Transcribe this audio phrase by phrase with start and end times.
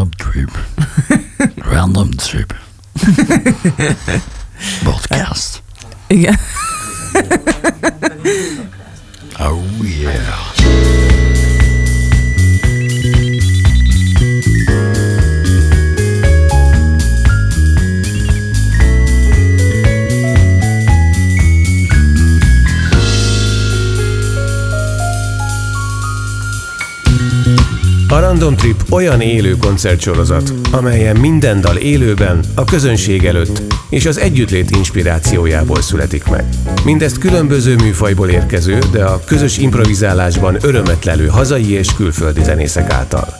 [0.00, 0.50] Random trip.
[1.66, 2.54] Random trip.
[4.82, 5.60] Podcast.
[6.08, 6.38] Igen.
[9.38, 10.49] Oh yeah.
[28.40, 34.76] Random Trip olyan élő koncertsorozat, amelyen minden dal élőben, a közönség előtt és az együttlét
[34.76, 36.44] inspirációjából születik meg.
[36.84, 43.36] Mindezt különböző műfajból érkező, de a közös improvizálásban örömet lelő hazai és külföldi zenészek által.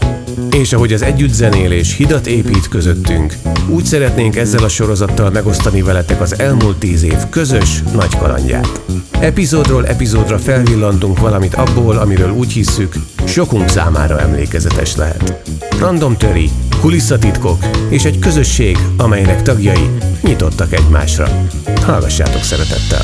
[0.50, 3.34] És ahogy az együttzenélés hidat épít közöttünk,
[3.68, 8.80] úgy szeretnénk ezzel a sorozattal megosztani veletek az elmúlt tíz év közös nagy kalandját.
[9.20, 12.94] Epizódról epizódra felvillantunk valamit abból, amiről úgy hisszük,
[13.26, 15.42] sokunk számára emlékezetes lehet.
[15.78, 19.90] Random töri, kulisszatitkok és egy közösség, amelynek tagjai
[20.22, 21.28] nyitottak egymásra.
[21.84, 23.02] Hallgassátok szeretettel!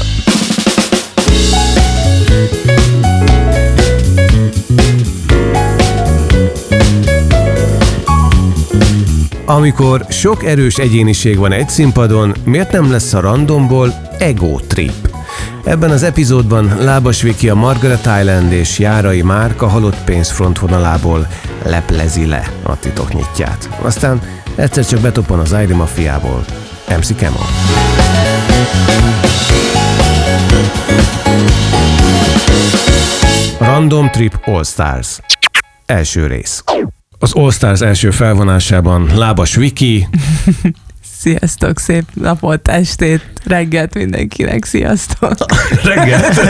[9.49, 15.06] Amikor sok erős egyéniség van egy színpadon, miért nem lesz a randomból ego trip?
[15.67, 21.27] Ebben az epizódban Lábas Viki a Margaret Island és Járai Márka halott pénz frontvonalából
[21.65, 23.69] leplezi le a titoknyitját.
[23.83, 24.21] Aztán
[24.55, 26.45] egyszer csak betoppan az Airi Mafiából
[26.89, 27.39] MC Kemo.
[33.59, 35.19] Random Trip All Stars
[35.87, 36.65] Első rész
[37.19, 40.09] Az All Stars első felvonásában Lábas Viki,
[41.19, 45.35] Sziasztok, szép napot, estét, reggelt mindenkinek, sziasztok.
[45.85, 46.41] reggelt,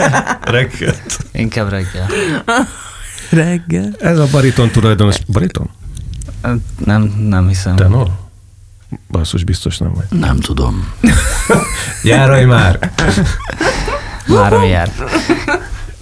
[0.44, 1.18] reggelt.
[1.32, 2.06] Inkább reggel.
[3.30, 3.94] Reggel.
[3.98, 5.16] Ez a bariton tulajdonos.
[5.26, 5.70] Bariton?
[6.84, 7.76] Nem, nem hiszem.
[7.76, 8.08] Tenor?
[9.10, 10.18] Basszus, biztos nem vagy.
[10.20, 10.92] Nem tudom.
[12.02, 12.92] Járaj már!
[14.26, 14.90] Már jár.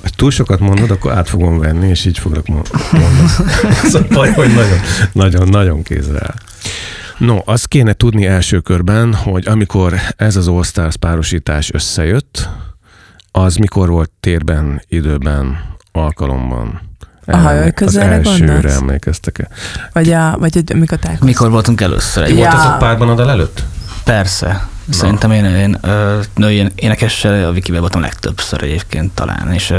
[0.03, 3.29] Ha túl sokat mondod, akkor át fogom venni, és így foglak mo- mondani.
[3.85, 4.79] Ez a baj, hogy nagyon,
[5.13, 6.37] nagyon, nagyon kézre áll.
[7.19, 12.49] No, azt kéne tudni első körben, hogy amikor ez az All Stars párosítás összejött,
[13.31, 15.59] az mikor volt térben, időben,
[15.93, 16.81] alkalomban?
[17.27, 18.77] A hajó Az közelre elsőre gondolsz?
[18.77, 19.49] emlékeztek-e?
[19.93, 21.23] Vagy, a, vagy egy, mikor találkoztunk.
[21.23, 22.23] Mikor voltunk először?
[22.23, 22.37] Egy Ja.
[22.37, 23.63] Voltatok párban adal előtt?
[24.05, 24.67] Persze.
[24.91, 25.79] Szerintem én, én
[26.35, 29.75] női énekessel a Wikiben voltam legtöbbször egyébként talán, és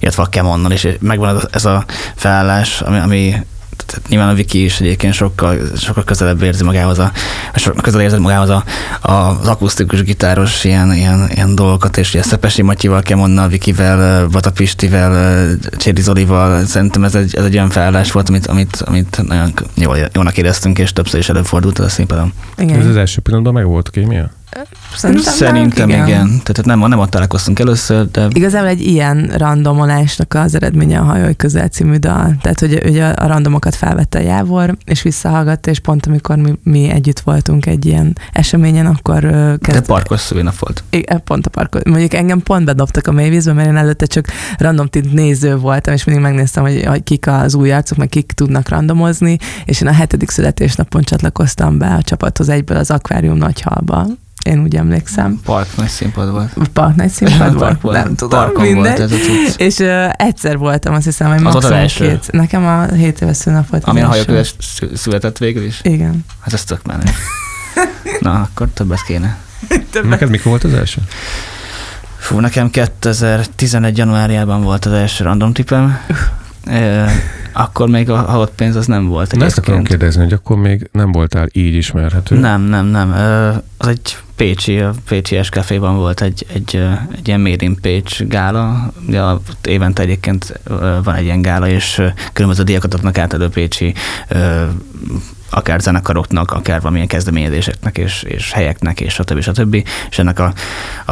[0.00, 1.84] illetve a Kemonnal, és megvan ez a- ez a
[2.14, 3.34] felállás, ami, ami
[3.92, 7.12] tehát nyilván a Wiki is egyébként sokkal, sokkal közelebb érzi magához a,
[7.54, 8.64] sokkal közelebb érzed magához a,
[9.00, 14.52] a, az akusztikus gitáros ilyen, ilyen, ilyen dolgokat, és ugye Szepesi Matyival, Kemonnal, Vikivel, Bata
[14.52, 19.22] Pistivel, ö, Cséri Zolival, szerintem ez egy, ez egy olyan felállás volt, amit, amit, amit
[19.26, 22.32] nagyon jól, jónak éreztünk, és többször is előfordult a színpadon.
[22.56, 22.80] Igen.
[22.80, 24.30] Ez az első pillanatban meg volt kémia?
[24.96, 26.06] Szerintem, Szerintem igen.
[26.06, 26.26] igen.
[26.26, 31.32] Tehát nem, nem ott találkoztunk először, de Igazából egy ilyen randomolásnak az eredménye a Hajó
[31.36, 32.36] közel című dal.
[32.40, 36.90] Tehát, hogy ugye a randomokat felvette a Jávor, és visszahallgatta, és pont amikor mi, mi
[36.90, 40.84] együtt voltunk egy ilyen eseményen, akkor ö, de kezd, parkos szülinap volt.
[40.90, 41.84] Igen, pont a parkot.
[41.88, 44.26] Mondjuk engem pont bedobtak a mélyvízbe, mert én előtte csak
[44.58, 48.32] random tint néző voltam, és mindig megnéztem, hogy, hogy kik az új arcok, meg kik
[48.32, 54.06] tudnak randomozni, és én a hetedik születésnapon csatlakoztam be a csapathoz egyből az akvárium nagyhalba.
[54.42, 55.40] Én úgy emlékszem.
[55.44, 56.52] Park nagy színpad volt.
[56.72, 58.82] Park nagy színpad Park volt, nem tudom, Parkon mindegy.
[58.98, 59.60] volt ez a cucc.
[59.60, 62.08] És ö, egyszer voltam, azt hiszem, hogy Az volt az maximum első?
[62.08, 62.32] két.
[62.32, 63.84] Nekem a 7 éves szülnap volt.
[63.84, 64.12] Ami a
[64.58, 65.80] szü- született végül is.
[65.82, 66.24] Igen.
[66.40, 67.02] Hát ez tök menő.
[68.20, 69.36] Na, akkor többet kéne.
[70.02, 71.00] Neked mikor volt az első?
[72.18, 73.96] Fú, nekem 2011.
[73.96, 75.98] januárjában volt az első random tipem.
[77.52, 80.88] Akkor még a halott pénz az nem volt Na ezt akarom kérdezni, hogy akkor még
[80.92, 82.38] nem voltál így ismerhető.
[82.38, 83.12] Nem, nem, nem.
[83.76, 86.76] Az egy Pécsi, a Pécsi Eskaféban volt egy, egy,
[87.16, 88.92] egy ilyen Made in Pécs gála.
[89.08, 90.60] Ugye a- ott évente egyébként
[91.04, 92.02] van egy ilyen gála, és
[92.32, 93.94] különböző díjakat adnak át elő Pécsi
[95.52, 99.40] akár zenekaroknak, akár valamilyen kezdeményezéseknek, és, és helyeknek, és stb.
[99.40, 99.74] stb.
[100.10, 100.52] És ennek a,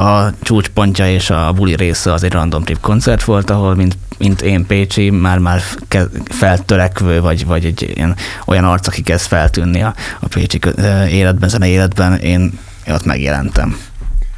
[0.00, 4.42] a csúcspontja és a buli része az egy random trip koncert volt, ahol mint, mint
[4.42, 5.60] én Pécsi, már-már
[6.24, 8.16] feltörekvő, vagy, vagy egy ilyen,
[8.46, 10.58] olyan arc, aki kezd feltűnni a, a Pécsi
[11.08, 13.76] életben, zene életben, én, én ott megjelentem.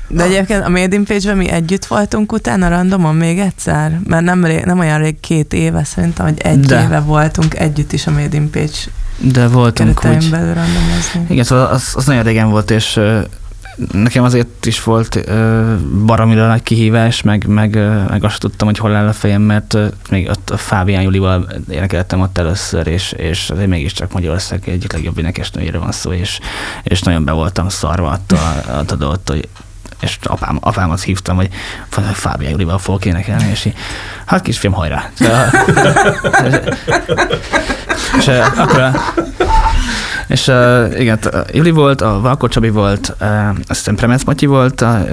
[0.08, 4.00] De egyébként a Made in Page-ben mi együtt voltunk utána randomon még egyszer?
[4.06, 6.82] Mert nem, ré, nem olyan rég két éve, szerintem, hogy egy De.
[6.82, 8.78] éve voltunk együtt is a Made in Page
[9.22, 10.30] De voltunk úgy.
[10.30, 11.26] belül randomozni.
[11.28, 13.00] Igen, szóval az, az nagyon régen volt, és,
[13.92, 15.30] nekem azért is volt
[16.06, 17.74] baromira nagy kihívás, meg, meg,
[18.08, 19.76] meg azt tudtam, hogy hol áll a fejem, mert
[20.10, 25.18] még ott a Fábián Julival énekeltem ott először, és, és azért mégiscsak Magyarország egyik legjobb
[25.18, 26.38] énekesnőjére van szó, és,
[26.82, 29.48] és nagyon be voltam szarva attól, attól ott, hogy
[30.02, 31.48] és apám, apámat hívtam, hogy
[32.12, 33.74] Fábián Julival fogok énekelni, és így,
[34.26, 35.10] hát kisfiam, hajrá.
[36.46, 36.54] és,
[38.18, 38.90] és akkor
[40.26, 41.18] és uh, igen,
[41.52, 45.04] Juli volt, a Valkó Csabi volt, uh, aztán Premec Matyi volt, a,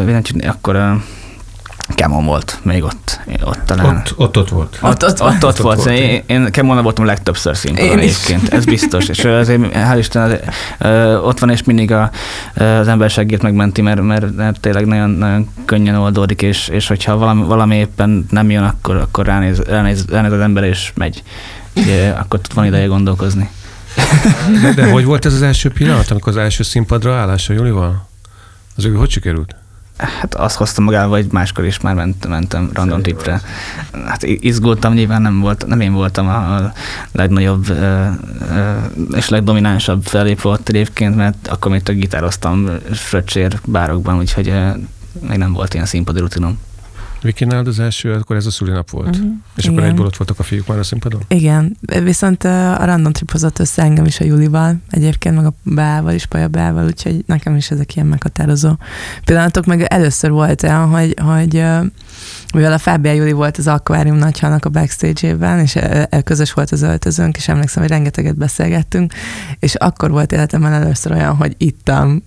[0.42, 0.92] akkor uh,
[1.96, 3.96] Kemon volt még ott, ott talán.
[3.96, 4.80] Ott, ott, ott volt.
[4.82, 5.84] Ott, ott, ott, ott, ott volt.
[5.84, 5.98] volt.
[5.98, 9.08] Én, én Kemonna voltam legtöbbször színpadon egyébként, ez biztos.
[9.08, 10.40] És azért, hál' Isten, az,
[10.78, 12.12] ö, ott van és mindig a,
[12.56, 17.18] az ember segít megmenti, mert, mert, mert tényleg nagyon, nagyon könnyen oldódik, és, és hogyha
[17.18, 21.24] valami, valami éppen nem jön, akkor, akkor ránéz, ránéz, ránéz az ember, és megy.
[21.76, 23.50] Ugye, akkor van ideje gondolkozni.
[24.62, 28.08] De, de hogy volt ez az első pillanat, amikor az első színpadra állása Julival?
[28.76, 29.56] Az ő hogy sikerült?
[30.00, 33.42] Hát azt hoztam magával, hogy máskor is már ment, mentem random tripre.
[34.06, 36.72] Hát izgultam, nyilván nem, volt, nem én voltam a
[37.12, 37.66] legnagyobb
[39.12, 44.54] és legdominánsabb fellépő ott egyébként, mert akkor még gitároztam fröccsér bárokban, úgyhogy
[45.28, 46.60] még nem volt ilyen színpadi rutinom.
[47.22, 49.16] Viki nálad az első, akkor ez a szülinap volt.
[49.16, 49.32] Uh-huh.
[49.56, 49.76] És Igen.
[49.76, 51.22] akkor egyből ott voltak a fiúk már a színpadon?
[51.28, 56.14] Igen, viszont a random trip hozott össze engem is a Julival, egyébként meg a Beával
[56.14, 58.78] is, Paja Beával, úgyhogy nekem is ezek ilyen meghatározó
[59.26, 61.64] pillanatok, meg először volt olyan, hogy, hogy
[62.54, 65.78] mivel a Fábia Juli volt az Aquarium nagyhalnak a backstage-ében, és
[66.24, 69.14] közös volt az öltözőnk, és emlékszem, hogy rengeteget beszélgettünk,
[69.60, 72.24] és akkor volt életemben először olyan, hogy ittam.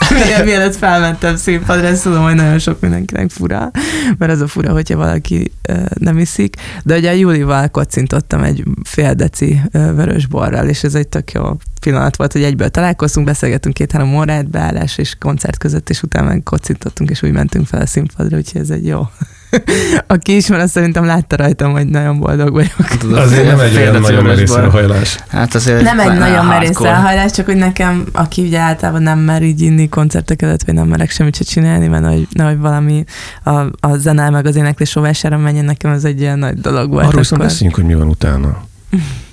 [0.44, 3.70] Mielőtt felmentem színpadra, ezt tudom, hogy nagyon sok mindenkinek fura,
[4.18, 8.62] mert az a fura, hogyha valaki uh, nem iszik, de ugye a Júlival kocintottam egy
[8.84, 13.74] fél deci vörös borral, és ez egy tök jó pillanat volt, hogy egyből találkoztunk, beszélgettünk
[13.74, 17.86] két-három órát, beállás és koncert között, és utána meg kocintottunk, és úgy mentünk fel a
[17.86, 19.08] színpadra, úgyhogy ez egy jó
[20.06, 22.98] Aki ismer, azt szerintem látta rajtam, hogy nagyon boldog vagyok.
[22.98, 25.18] Tudod, azért nem egy olyan nagyon merész elhajlás.
[25.28, 29.42] Hát azért nem egy nagyon merész elhajlás, csak hogy nekem, aki ugye általában nem mer
[29.42, 33.04] így inni koncertek előtt, vagy nem merek semmit se csinálni, mert hogy, nehogy valami
[33.42, 33.50] a,
[33.80, 37.06] a zene meg az éneklés rovására menjen, nekem ez egy ilyen nagy dolog volt.
[37.06, 38.66] Arról viszont beszéljünk, hogy mi van utána.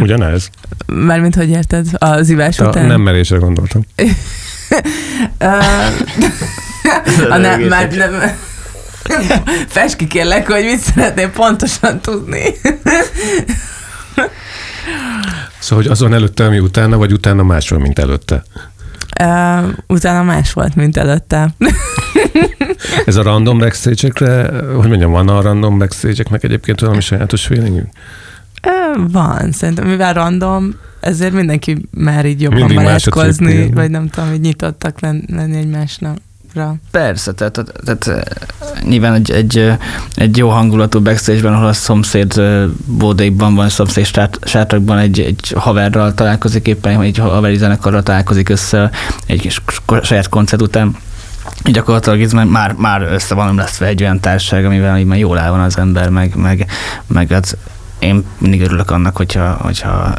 [0.00, 0.50] Ugyanez?
[0.86, 1.86] Mármint hogy érted?
[1.98, 2.86] Az ivás Te után?
[2.86, 3.82] Nem merésre gondoltam.
[7.30, 8.32] a nem, már nem,
[9.74, 12.42] Fes ki kérlek, hogy mit szeretném pontosan tudni.
[15.58, 18.42] Szóval, hogy azon előtte, ami utána, vagy utána más volt, mint előtte?
[19.22, 21.54] Uh, utána más volt, mint előtte.
[23.06, 27.88] Ez a random backstage-ekre, hogy mondjam, van a random backstage-eknek egyébként valami sajátos feelingünk?
[29.08, 35.00] Van, szerintem, mivel random, ezért mindenki már így jobban barátkozni, vagy nem tudom, hogy nyitottak
[35.00, 36.16] lenni egymásnak.
[36.54, 36.74] Ra.
[36.90, 38.20] Persze, tehát, tehát eh,
[38.82, 39.72] nyilván egy, egy,
[40.14, 42.42] egy jó hangulatú backstage-ben, ahol a szomszéd
[42.86, 44.06] bódékban van, szomszéd
[44.42, 48.90] sátrakban egy, egy haverral találkozik éppen, egy haveri zenekarral találkozik össze
[49.26, 49.62] egy kis
[50.02, 50.96] saját koncert után,
[51.64, 55.60] gyakorlatilag ez már, már össze van lesz egy olyan társaság, amivel már jól áll van
[55.60, 56.66] az ember, meg, meg,
[57.06, 57.56] meg hát
[58.00, 60.14] én mindig örülök annak, hogyha, hogyha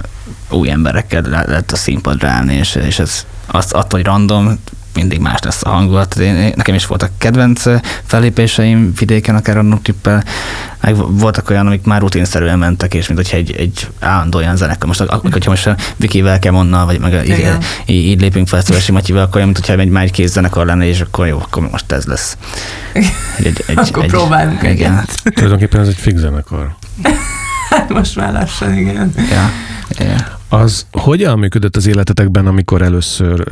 [0.49, 4.59] új emberekkel lehet a színpadra állni, és, és ez azt attól, hogy random,
[4.95, 6.15] mindig más lesz a hangulat.
[6.15, 7.63] Én, nekem is voltak kedvenc
[8.05, 10.23] fellépéseim vidéken, akár a tippel,
[10.81, 14.87] meg voltak olyan, amik már rutinszerűen mentek, és mint hogyha egy, egy állandó olyan zenekar.
[14.87, 17.47] Most, hogyha most a Vikivel kell onnal, vagy meg így,
[17.85, 20.65] így, így, lépünk fel Szövesi Matyival, akkor olyan, mint hogyha egy, már egy kész zenekar
[20.65, 22.37] lenne, és akkor jó, akkor most ez lesz.
[23.37, 24.73] Egy, egy, akkor egy, próbálunk igen.
[24.73, 25.21] egyet.
[25.23, 26.75] Tulajdonképpen ez egy fix zenekar.
[27.71, 29.13] Hát most már lassan, igen.
[29.15, 29.49] Ja.
[30.05, 30.39] Ja.
[30.49, 33.43] Az hogyan működött az életetekben, amikor először,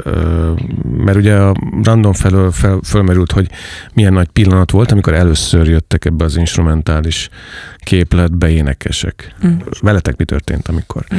[0.98, 3.50] mert ugye a random felől fel, fölmerült, hogy
[3.94, 7.30] milyen nagy pillanat volt, amikor először jöttek ebbe az instrumentális
[7.78, 9.36] képletbe énekesek.
[9.48, 9.58] Mm.
[9.82, 11.18] Veletek mi történt, amikor, mm.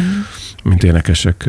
[0.64, 1.48] mint énekesek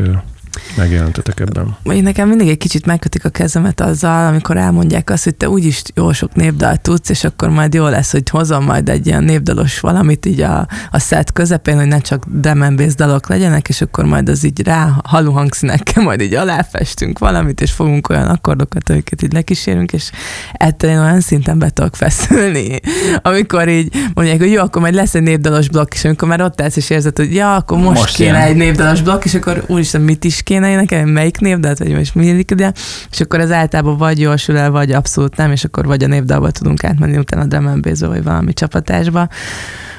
[0.77, 1.75] megjelentetek ebben?
[1.83, 5.81] Én nekem mindig egy kicsit megkötik a kezemet azzal, amikor elmondják azt, hogy te úgyis
[5.95, 9.79] jó sok népdalt tudsz, és akkor majd jó lesz, hogy hozom majd egy ilyen népdalos
[9.79, 14.29] valamit így a, a set közepén, hogy ne csak drum dalok legyenek, és akkor majd
[14.29, 19.33] az így rá halu hangszínekkel majd így aláfestünk valamit, és fogunk olyan akkordokat, amiket így
[19.33, 20.11] lekísérünk, és
[20.53, 22.79] ettől én olyan szinten be tudok feszülni.
[23.21, 26.61] Amikor így mondják, hogy jó, akkor majd lesz egy népdalos blokk, és amikor már ott
[26.61, 28.47] állsz, és érzed, hogy ja, akkor most, most kéne jön.
[28.47, 32.51] egy népdalos blokk, és akkor úristen, mit is kéne énekelni, melyik névdalt, vagy most mindig
[32.51, 32.73] ide,
[33.11, 36.07] és akkor az általában vagy jól sül el, vagy abszolút nem, és akkor vagy a
[36.07, 39.27] névdalba tudunk átmenni utána a drum vagy valami csapatásba.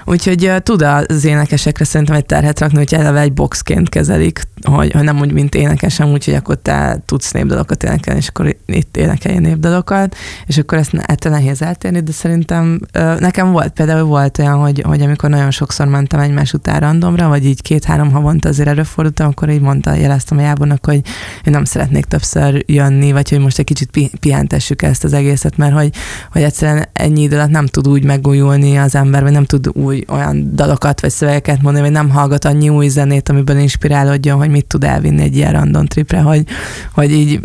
[0.04, 4.92] Úgyhogy uh, tud az énekesekre szerintem egy terhet rakni, hogy eleve egy boxként kezelik, hogy,
[4.92, 9.38] hogy nem úgy, mint énekesen, úgyhogy akkor te tudsz népdalokat énekelni, és akkor itt énekelj
[9.38, 10.16] népdalokat,
[10.46, 14.82] és akkor ezt ettől nehéz eltérni, de szerintem uh, nekem volt, például volt olyan, hogy,
[14.86, 19.50] hogy amikor nagyon sokszor mentem egymás után randomra, vagy így két-három havonta azért előfordultam, akkor
[19.50, 21.00] így mondta, jeleztem a jábornak, hogy
[21.44, 25.56] én nem szeretnék többször jönni, vagy hogy most egy kicsit pi- pihentessük ezt az egészet,
[25.56, 25.94] mert hogy,
[26.32, 30.04] hogy egyszerűen ennyi idő alatt nem tud úgy megújulni az ember, vagy nem tud új
[30.08, 34.66] olyan dalokat vagy szövegeket mondani, vagy nem hallgat annyi új zenét, amiből inspirálódjon, hogy mit
[34.66, 36.44] tud elvinni egy ilyen random tripre, hogy,
[36.92, 37.40] hogy így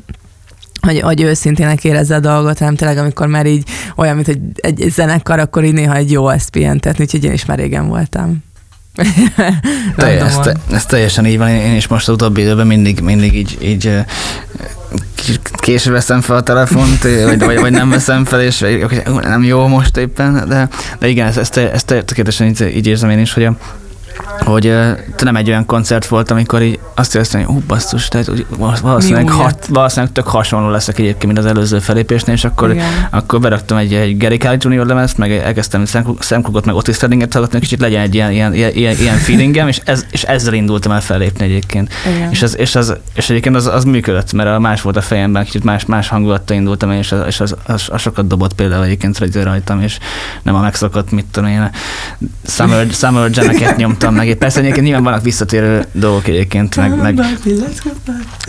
[0.82, 4.90] hogy, hogy őszintének érezze a dolgot, hanem tényleg amikor már így olyan, mint egy, egy
[4.90, 8.44] zenekar, akkor így néha egy jó ezt pihentetni, úgyhogy én is már régen voltam.
[9.96, 13.36] Te, ez, te, ez teljesen így van, én is most az utóbbi időben mindig, mindig
[13.36, 13.92] így, így
[15.54, 18.66] később veszem fel a telefont, vagy, vagy, vagy nem veszem fel, és
[19.22, 23.20] nem jó most éppen, de, de igen, ezt, ezt, ezt tökéletesen így, így érzem én
[23.20, 23.58] is, hogy a,
[24.40, 28.28] hogy uh, nem egy olyan koncert volt, amikor így azt éreztem, hogy ú, basszus, tehát
[28.28, 28.46] hogy
[28.82, 32.76] valószínűleg, hat, valószínűleg tök hasonló leszek egyébként, mint az előző felépésnél, és akkor,
[33.10, 37.34] akkor beraktam egy, egy Gary Kelly Junior lemezt, meg elkezdtem Sam Cooke-ot, meg Otis Reddinget
[37.34, 41.02] hallgatni, kicsit legyen egy ilyen, ilyen, ilyen, ilyen feelingem, és, ez, és ezzel indultam el
[41.02, 41.94] fellépni egyébként.
[42.30, 45.44] És, az, és, az, és egyébként az, az működött, mert a más volt a fejemben,
[45.44, 49.36] kicsit más, más hangulattal indultam, és, az, és az, az, az, sokat dobott például egyébként
[49.44, 49.98] rajtam, és
[50.44, 51.70] nem a megszokott, mit tudom én,
[52.46, 57.20] Summer, Summer Jam-eket nyomtam meg, Persze egyébként nyilván vannak visszatérő dolgok egyébként, meg, meg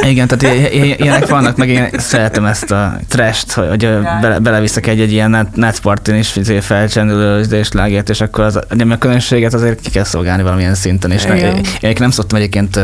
[0.07, 3.89] igen, tehát ilyenek vannak, meg én szeretem ezt a trash hogy
[4.21, 9.55] bele, beleviszek egy-egy ilyen netpartin is, izé felcsendülő és lágért, és akkor az, a közönséget
[9.55, 12.81] azért ki kell szolgálni valamilyen szinten, és én, én nem szoktam egyébként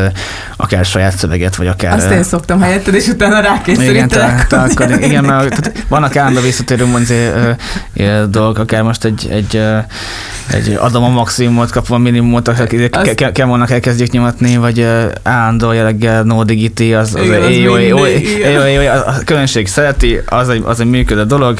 [0.57, 1.93] akár saját szöveget, vagy akár...
[1.93, 4.11] Azt én szoktam helyetted, és utána rákészítenek.
[4.11, 7.19] Igen, akkor, igen, mert tehát vannak állandó visszatérő mondjuk
[8.29, 9.61] dolgok, akár most egy, egy,
[10.51, 14.87] egy adom a maximumot, kapom a minimumot, akik Kemonnak elkezdjük nyomatni, vagy
[15.23, 17.29] állandó jelleggel no digiti, az, az
[19.05, 21.57] a közönség szereti, az egy, az egy működő dolog.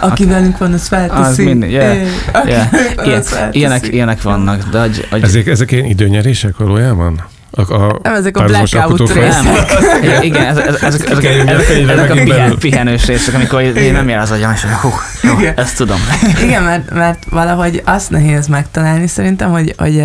[0.00, 1.22] Aki velünk van, az felteszi.
[1.22, 1.96] Az minden, yeah,
[2.46, 2.66] yeah.
[3.04, 4.68] Ilyen, ilyenek, ilyenek vannak.
[4.70, 5.22] De agy, agy...
[5.22, 7.24] Ezek, ezek ilyen időnyerések valójában?
[7.56, 9.78] A, a nem, ezek a blackout részek.
[10.22, 14.30] Igen, ezek, ezek, ezek, ezek, ezek a pihen, pihenős részek, amikor én nem jel az
[14.30, 14.88] agyam, és hú,
[15.22, 15.98] jó, ezt tudom.
[16.42, 20.04] Igen, mert, mert valahogy azt nehéz megtalálni szerintem, hogy, hogy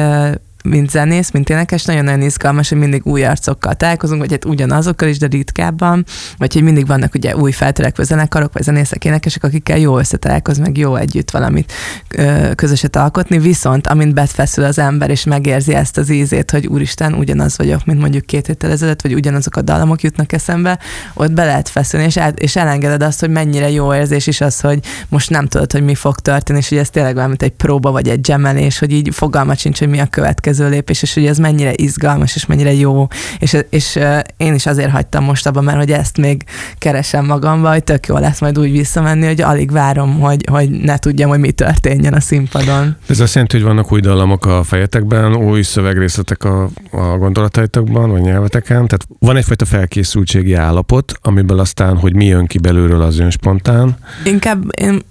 [0.64, 5.18] mint zenész, mint énekes, nagyon-nagyon izgalmas, hogy mindig új arcokkal találkozunk, vagy hát ugyanazokkal is,
[5.18, 6.06] de ritkábban,
[6.38, 10.78] vagy hogy mindig vannak ugye új feltörekvő zenekarok, vagy zenészek, énekesek, akikkel jó összetalálkozni, meg
[10.78, 11.74] jó együtt valamit
[12.10, 17.14] ö, közöset alkotni, viszont amint betfeszül az ember, és megérzi ezt az ízét, hogy úristen,
[17.14, 20.80] ugyanaz vagyok, mint mondjuk két héttel ezelőtt, vagy ugyanazok a dallamok jutnak eszembe,
[21.14, 24.60] ott be lehet feszülni, és, el, és elengeded azt, hogy mennyire jó érzés is az,
[24.60, 27.52] hogy most nem tudod, hogy mi fog történni, és hogy ez tényleg olyan, mint egy
[27.52, 31.14] próba, vagy egy gemelés, hogy így fogalmat sincs, hogy mi a következő következő lépés, és
[31.14, 33.08] hogy ez mennyire izgalmas, és mennyire jó,
[33.40, 34.00] és, és
[34.38, 36.44] én is azért hagytam most abban, mert hogy ezt még
[36.78, 40.98] keresem magamba, hogy tök jó lesz majd úgy visszamenni, hogy alig várom, hogy, hogy ne
[40.98, 42.96] tudjam, hogy mi történjen a színpadon.
[43.08, 48.22] Ez azt jelenti, hogy vannak új dallamok a fejetekben, új szövegrészletek a, a gondolataitokban, vagy
[48.22, 53.30] nyelveteken, tehát van egyfajta felkészültségi állapot, amiből aztán, hogy mi jön ki belülről, az ön
[53.30, 53.98] spontán.
[54.24, 55.02] Inkább én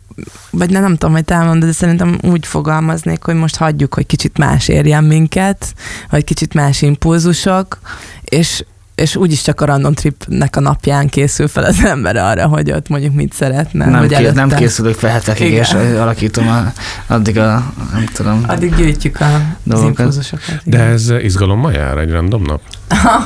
[0.50, 4.06] vagy nem, nem tudom, hogy te elmondod, de szerintem úgy fogalmaznék, hogy most hagyjuk, hogy
[4.06, 5.74] kicsit más érjen minket,
[6.10, 7.78] vagy kicsit más impulzusok,
[8.24, 8.64] és
[9.00, 12.88] és úgyis csak a random tripnek a napján készül fel az ember arra, hogy ott
[12.88, 13.86] mondjuk mit szeretne.
[13.86, 16.72] Nem, ké- nem készülök fel hetekig, és alakítom a,
[17.06, 18.44] addig a, nem tudom.
[18.46, 20.60] Addig gyűjtjük a, az impulzusokat.
[20.64, 22.60] De ez izgalommal jár egy random nap?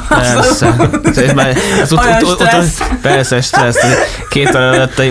[0.09, 0.77] Persze.
[1.15, 3.79] Ez már, ez ut, ut, ut, ut, persze, stressz.
[4.29, 5.03] Két óra előtt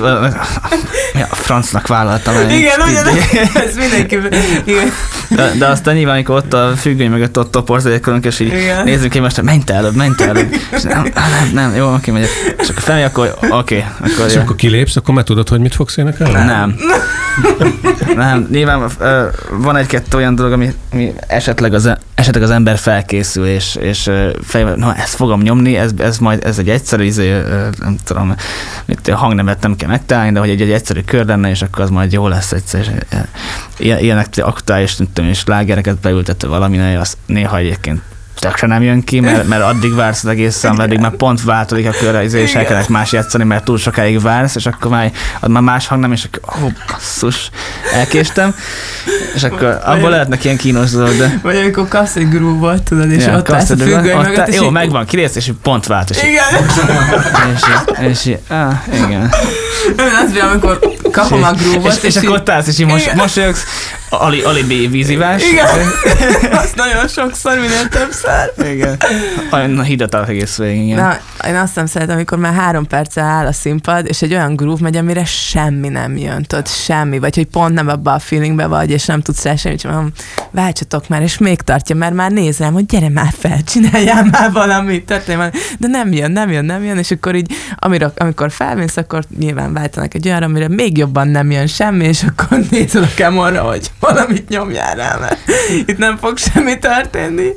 [1.13, 2.49] ja, francnak vállaltam el.
[2.49, 3.07] Igen, ugyan,
[3.67, 4.17] ez mindenki.
[4.63, 4.91] Igen.
[5.29, 8.83] De, de aztán nyilván, amikor ott a függöny mögött ott toporz egyekörünk, és így Igen.
[8.83, 10.55] nézzük ki most, menj te előbb, menj te előbb.
[10.71, 12.29] És nem, nem, nem, jó, oké, megyek.
[12.59, 13.85] És akkor felmegy, akkor oké.
[13.99, 16.33] Akkor, és akkor kilépsz, akkor már tudod, hogy mit fogsz énekelni?
[16.33, 16.75] Nem.
[18.15, 18.89] nem, nyilván
[19.51, 24.09] van egy-kettő olyan dolog, ami, ami esetleg, az, esetleg az ember felkészül, és, és
[24.43, 27.41] fejben, na ezt fogom nyomni, ez, ez majd ez egy egyszerű, izé,
[27.79, 28.35] nem tudom,
[28.85, 31.83] mit, a hangnemet nem kell megtalálni, de hogy egy, egy egyszerű kör lenne, és akkor
[31.83, 33.05] az majd jó lesz egyszer.
[33.77, 38.01] Ilyenek aktuális, nem tudom, és lágereket beültetve valami, az néha egyébként
[38.39, 41.91] tökre nem jön ki, mert, mert addig vársz az egészen, addig már pont változik a
[41.99, 45.61] körre, és el kellett más játszani, mert túl sokáig vársz, és akkor már, ad már
[45.61, 47.49] más hang nem, és akkor, ó, oh, basszus,
[47.93, 48.55] elkéstem,
[49.35, 51.39] és akkor abból lehetnek ilyen kínos dolgok, de...
[51.41, 55.05] Vagy amikor kapsz egy grúbot, tudod, és ja, ott állsz a függöny mögött, Jó, megvan,
[55.05, 56.45] kirész, és pont vált, és Igen.
[57.55, 57.61] És,
[58.09, 58.73] és, és, ah,
[59.07, 59.33] igen.
[59.97, 60.79] Az, amikor
[61.11, 63.63] kapom a grúvot, és, és, akkor ott állsz, és így mos, mosolyogsz,
[64.09, 65.43] ali, alibi vízivás.
[65.43, 65.67] Igen,
[66.63, 68.71] azt nagyon sokszor, minél többször.
[68.71, 68.97] Igen.
[69.51, 70.97] Olyan hidat az egész végig, igen.
[70.97, 74.55] Na, én azt nem szeretem, amikor már három perccel áll a színpad, és egy olyan
[74.55, 78.67] groove megy, amire semmi nem jön, tudod, semmi, vagy hogy pont nem abba a feelingbe
[78.67, 80.11] vagy, és nem tudsz rá semmit, csak mondom,
[80.51, 85.05] váltsatok már, és még tartja, mert már nézem, hogy gyere már fel, csináljál már valamit,
[85.05, 85.53] történj már.
[85.79, 89.62] de nem jön, nem jön, nem jön, és akkor így, amire, amikor felmész, akkor nyilván
[89.69, 93.91] váltanak egy olyanra, amire még jobban nem jön semmi, és akkor nézel a camera, hogy
[93.99, 95.37] valamit nyomjál rá, mert
[95.85, 97.47] itt nem fog semmi történni.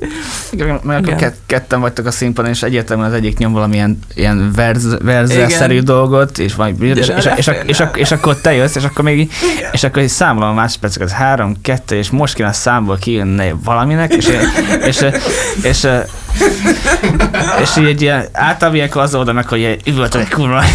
[0.51, 1.17] Igen, mert akkor Igen.
[1.17, 5.85] kett, ketten vagytok a színpadon, és egyértelműen az egyik nyom valamilyen ilyen verz, verzelszerű Igen.
[5.85, 9.31] dolgot, és, majd, és, és, és, és, és, és, akkor te jössz, és akkor még
[9.73, 14.15] és akkor így számolom a másodperceket, három, kettő, és most kéne a számból kijönni valaminek,
[14.15, 14.29] és,
[14.87, 15.13] és, és,
[15.63, 15.89] és,
[17.63, 20.63] és, így egy ilyen általában ilyenkor az oldanak, hogy ilyen üvöltök egy kurva.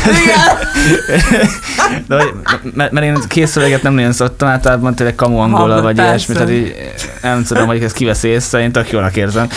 [2.08, 2.34] De, hogy,
[2.74, 6.76] mert, mert én készüleget nem nagyon szoktam, általában tényleg kamu angola, vagy ilyesmi, tehát így
[7.22, 9.48] nem tudom, hogy ezt kiveszi észre, én tök jónak érzem.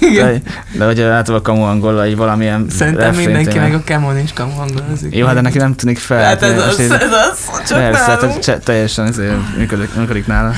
[0.00, 0.42] Igen.
[0.72, 4.18] De, de hogy általában kamu angola, vagy valamilyen Szerintem refrént mindenki ilyen- meg a Camon
[4.18, 5.14] is kamu hangozik.
[5.16, 6.24] Jó, hát de neki nem tűnik fel.
[6.24, 7.38] Hát ez az, így- ez az,
[7.68, 10.52] csak Persze, cse- teljesen ezért működik, működik nála.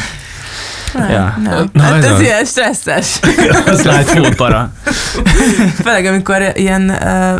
[0.92, 1.38] Nem, Ja.
[1.42, 1.70] nem.
[1.72, 2.20] Na, hát ez ez az.
[2.20, 3.20] ilyen stresszes.
[3.66, 4.24] Azt látjuk.
[4.24, 4.72] Full para.
[5.84, 6.82] Főleg amikor ilyen,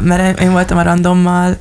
[0.02, 1.56] mert én voltam a randommal,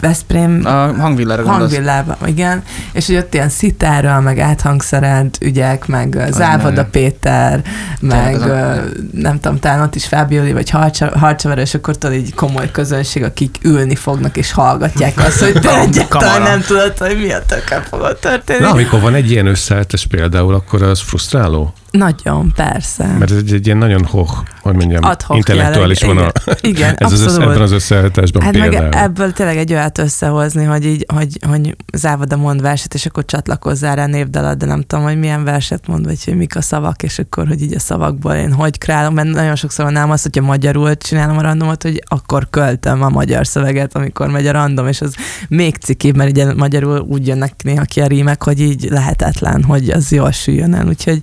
[0.00, 2.62] Veszprém A hangvillára hangvillában, igen,
[2.92, 6.88] és hogy ott ilyen szitárral, meg áthangszerelt ügyek, meg ö, Závada menő.
[6.90, 7.62] Péter,
[8.00, 12.16] meg az a- nem tudom, talán ott is Fábioli, vagy Harcsa- Harcsaver, és akkor tudod,
[12.16, 17.16] így komoly közönség, akik ülni fognak és hallgatják azt, hogy te egyáltalán nem tudod, hogy
[17.20, 18.60] mi a tökkel fogod történni.
[18.60, 21.72] Na, amikor van egy ilyen összeállítás például, akkor az frusztráló?
[21.90, 23.06] Nagyon, persze.
[23.06, 26.16] Mert ez egy, egy ilyen nagyon hoch, hogy mondjam, intellektuális jelleg.
[26.16, 26.32] vonal.
[26.60, 27.48] Igen, igen Ez az össze, abszolút.
[27.48, 28.82] ebben az összeállításban Hát például.
[28.82, 33.24] meg ebből tényleg egy olyat összehozni, hogy így, hogy, hogy Závada mond verset, és akkor
[33.24, 37.02] csatlakozzál rá névdalat, de nem tudom, hogy milyen verset mond, vagy hogy mik a szavak,
[37.02, 40.22] és akkor, hogy így a szavakból én hogy kreálom, mert nagyon sokszor van nálam az,
[40.22, 44.86] hogyha magyarul csinálom a randomot, hogy akkor költöm a magyar szöveget, amikor megy a random,
[44.86, 45.14] és az
[45.48, 49.90] még cikibb, mert ugye magyarul úgy jönnek néha ki a rímek, hogy így lehetetlen, hogy
[49.90, 51.22] az jól süljön el, úgyhogy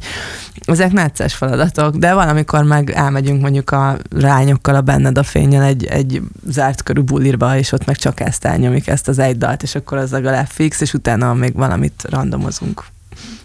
[0.65, 5.85] ezek necces feladatok, de valamikor meg elmegyünk mondjuk a lányokkal a benned a fényen egy,
[5.85, 9.75] egy zárt körű bulirba, és ott meg csak ezt elnyomjuk, ezt az egy dalt, és
[9.75, 12.83] akkor az legalább fix, és utána még valamit randomozunk,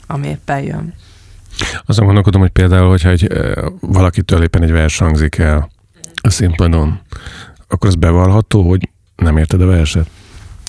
[0.06, 0.94] ami éppen jön.
[1.86, 3.32] Azon gondolkodom, hogy például, hogyha egy,
[3.80, 5.70] valakitől éppen egy vers hangzik el
[6.22, 7.00] a színpadon,
[7.68, 10.10] akkor az bevallható, hogy nem érted a verset?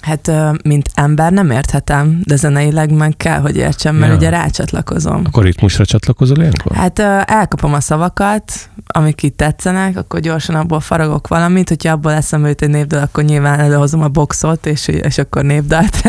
[0.02, 0.32] Hát,
[0.64, 4.18] mint ember nem érthetem, de zeneileg meg kell, hogy értsem, mert Ja.
[4.18, 5.22] ugye rácsatlakozom.
[5.26, 6.76] Akkor ritmusra csatlakozol ilyenkor?
[6.76, 12.48] Hát elkapom a szavakat, amik itt tetszenek, akkor gyorsan abból faragok valamit, hogyha abból eszembe
[12.48, 16.02] jut egy névdal, akkor nyilván előhozom a boxot, és, és akkor névdalt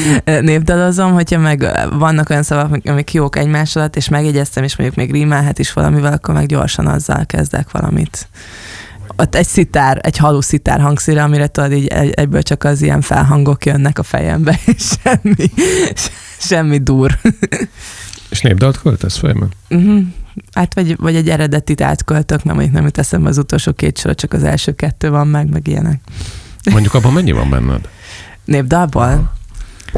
[0.40, 4.98] névdalozom, hogyha meg vannak olyan szavak, amik- amik jók egymás alatt, és megjegyeztem, és mondjuk
[4.98, 8.28] még rímelhet is valamivel, akkor meg gyorsan azzal kezdek valamit.
[9.16, 13.00] Ott egy szitár, egy halú szitár hangszíre, amire tudod, így egy- egyből csak az ilyen
[13.00, 15.50] felhangok jönnek a fejembe, és semmi,
[16.38, 17.18] semmi dur.
[18.30, 19.48] És népdalt költesz fejben?
[19.70, 20.02] Uh-huh.
[20.52, 24.14] Hát vagy, vagy egy eredetit átköltök, mert mondjuk nem jut eszembe az utolsó két sor,
[24.14, 26.00] csak az első kettő van meg, meg ilyenek.
[26.70, 27.88] Mondjuk abban mennyi van benned?
[28.44, 29.32] Népdalból?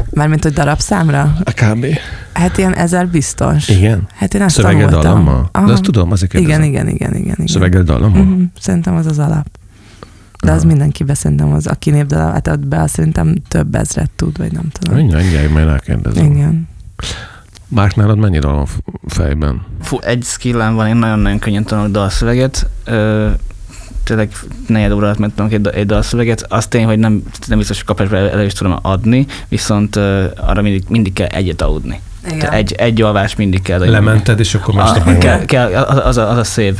[0.09, 1.35] Mármint, hogy darabszámra?
[1.43, 1.85] A kb.
[2.33, 3.67] Hát ilyen ezer biztos.
[3.67, 4.07] Igen?
[4.15, 5.01] Hát én ezt Szöveged tanultam.
[5.11, 5.49] dallammal?
[5.51, 5.71] De Aha.
[5.71, 6.71] azt tudom, azért Igen, kérdezem.
[6.71, 7.33] igen, igen, igen.
[7.33, 7.47] igen.
[7.47, 8.21] Szöveged dallammal?
[8.21, 8.41] Uh-huh.
[8.59, 9.47] Szerintem az az alap.
[10.43, 10.67] De az Aha.
[10.67, 14.69] mindenkibe szerintem az, aki népdal, hát ott be azt szerintem több ezret tud, vagy nem
[14.71, 14.95] tudom.
[14.97, 16.31] Mindjárt, mindjárt, majd elkérdezem.
[16.31, 16.67] Igen.
[17.67, 18.67] Márk, nálad mennyi dal van
[19.07, 19.61] fejben?
[19.81, 22.69] Fú, egy skillem van, én nagyon-nagyon könnyen tanulok dalszöveget.
[22.83, 23.29] Ö,
[24.03, 24.31] tényleg
[24.67, 26.45] negyed óra alatt megtanulok egy, egy dalszöveget.
[26.49, 30.25] Az tény, hogy nem, nem biztos, hogy kapásba el, el is tudom adni, viszont ö,
[30.37, 32.01] arra mindig, mindig kell egyet aludni.
[32.39, 33.79] Tehát egy, egy alvás mindig kell.
[33.79, 36.79] hogy- Lemented, és akkor másnap a, kell, kell, az, a, az a szép,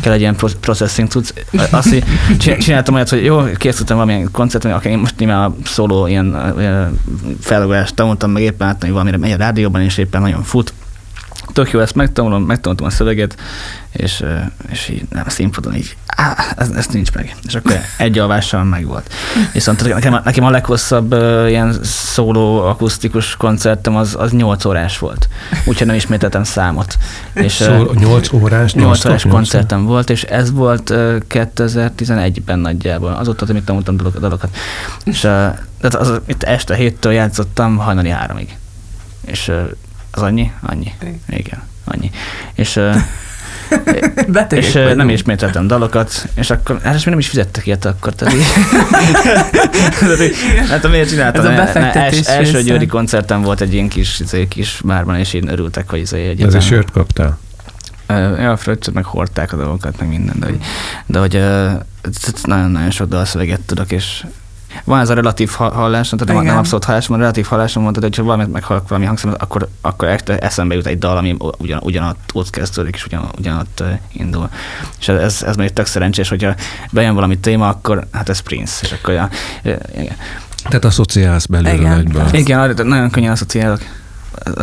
[0.00, 1.34] kell egy ilyen pro- processing tudsz.
[1.70, 2.04] Azt, hogy
[2.38, 6.54] csin- csináltam olyat, hogy jó, készültem valamilyen koncerten, akár én most nyilván a szóló ilyen,
[6.58, 6.98] ilyen
[7.40, 10.72] felugrást tanultam meg éppen át, hogy valamire megy a rádióban, és éppen nagyon fut.
[11.52, 13.36] Tök jó, ezt megtanulom, megtanultam a szöveget,
[13.92, 14.24] és,
[14.70, 17.36] és így nem, a színpadon így, á, ez, ez nincs meg.
[17.46, 19.12] És akkor egy alvással meg volt.
[19.52, 25.28] Viszont nekem, nekem a leghosszabb ö, ilyen szóló akusztikus koncertem az, az 8 órás volt.
[25.64, 26.96] Úgyhogy nem ismételtem számot.
[27.32, 33.12] És, Szól, 8 órás, 8 órás koncertem volt, és ez volt ö, 2011-ben nagyjából.
[33.12, 34.56] Azóta, hogy mit tanultam dolog- dalokat.
[35.04, 35.28] És ö,
[35.80, 38.56] tehát az, itt este héttől játszottam hajnali háromig.
[39.26, 39.52] És
[40.18, 40.52] az annyi?
[40.60, 40.92] Annyi.
[41.28, 42.10] Igen, annyi.
[42.54, 42.80] És,
[44.28, 44.96] Betegek és vagyunk.
[44.96, 48.14] nem ismételtem dalokat, és akkor, hát és még nem is fizettek ilyet akkor.
[48.14, 48.44] Tehát, így-
[50.00, 51.44] Tehát így- hát miért csináltam?
[51.46, 55.32] Ez a befektetés els, első győri koncerten volt egy ilyen kis, izé, kis bárban, és
[55.32, 57.38] így örültek, hogy izé, egy Ez egy sört kaptál.
[58.08, 60.58] Ja, a fröccsöt meg hordták a dolgokat, meg minden, de hogy,
[61.06, 61.42] de hogy
[62.42, 64.24] nagyon-nagyon sok dalszöveget tudok, és
[64.84, 66.54] van ez a relatív ha- hallásom, tehát nem, Igen.
[66.54, 70.20] nem abszolút hallásom, a relatív hallásom mondtad, hogy ha valamit meghallok valami hangszerűen, akkor, akkor
[70.26, 74.48] eszembe jut egy dal, ami ugyan, ugyanott ott kezdődik, és ugyan, ugyanott indul.
[74.98, 76.54] És ez, ez még tök szerencsés, hogyha
[76.90, 79.28] bejön valami téma, akkor hát ez Prince, és akkor ja,
[79.92, 80.16] igen.
[80.62, 81.92] Tehát asszociálsz belőle Igen.
[81.92, 82.26] egyből.
[82.32, 83.80] Igen, arra- nagyon könnyen asszociálok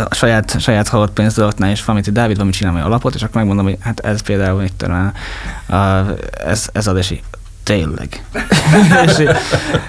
[0.10, 3.36] a saját, saját halott pénzdolgoknál is valamit, hogy Dávid valamit csinál majd alapot, és akkor
[3.36, 6.06] megmondom, hogy hát ez például itt a,
[6.46, 7.20] ez, ez az, és
[7.66, 8.24] tényleg.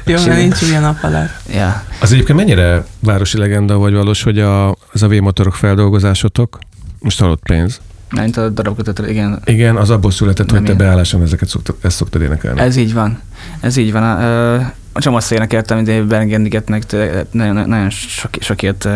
[0.04, 1.30] Jó, mert nincs ugye nap alatt.
[1.54, 1.82] ja.
[2.00, 6.58] Az egyébként mennyire városi legenda vagy valós, hogy a, az a V-motorok feldolgozásotok,
[6.98, 7.80] most halott pénz.
[8.10, 9.40] Mint a darabkötetre, igen.
[9.44, 12.60] Igen, az abból született, hogy te Nem beálláson ezeket szoktad, ezt szoktad énekelni.
[12.60, 13.20] Ez így van.
[13.60, 14.02] Ez így van.
[14.02, 14.60] A, ö,
[14.92, 16.82] a csomó énekeltem, mint David Bergendigetnek,
[17.30, 18.94] nagyon, nagyon sok, sok ilyet ö,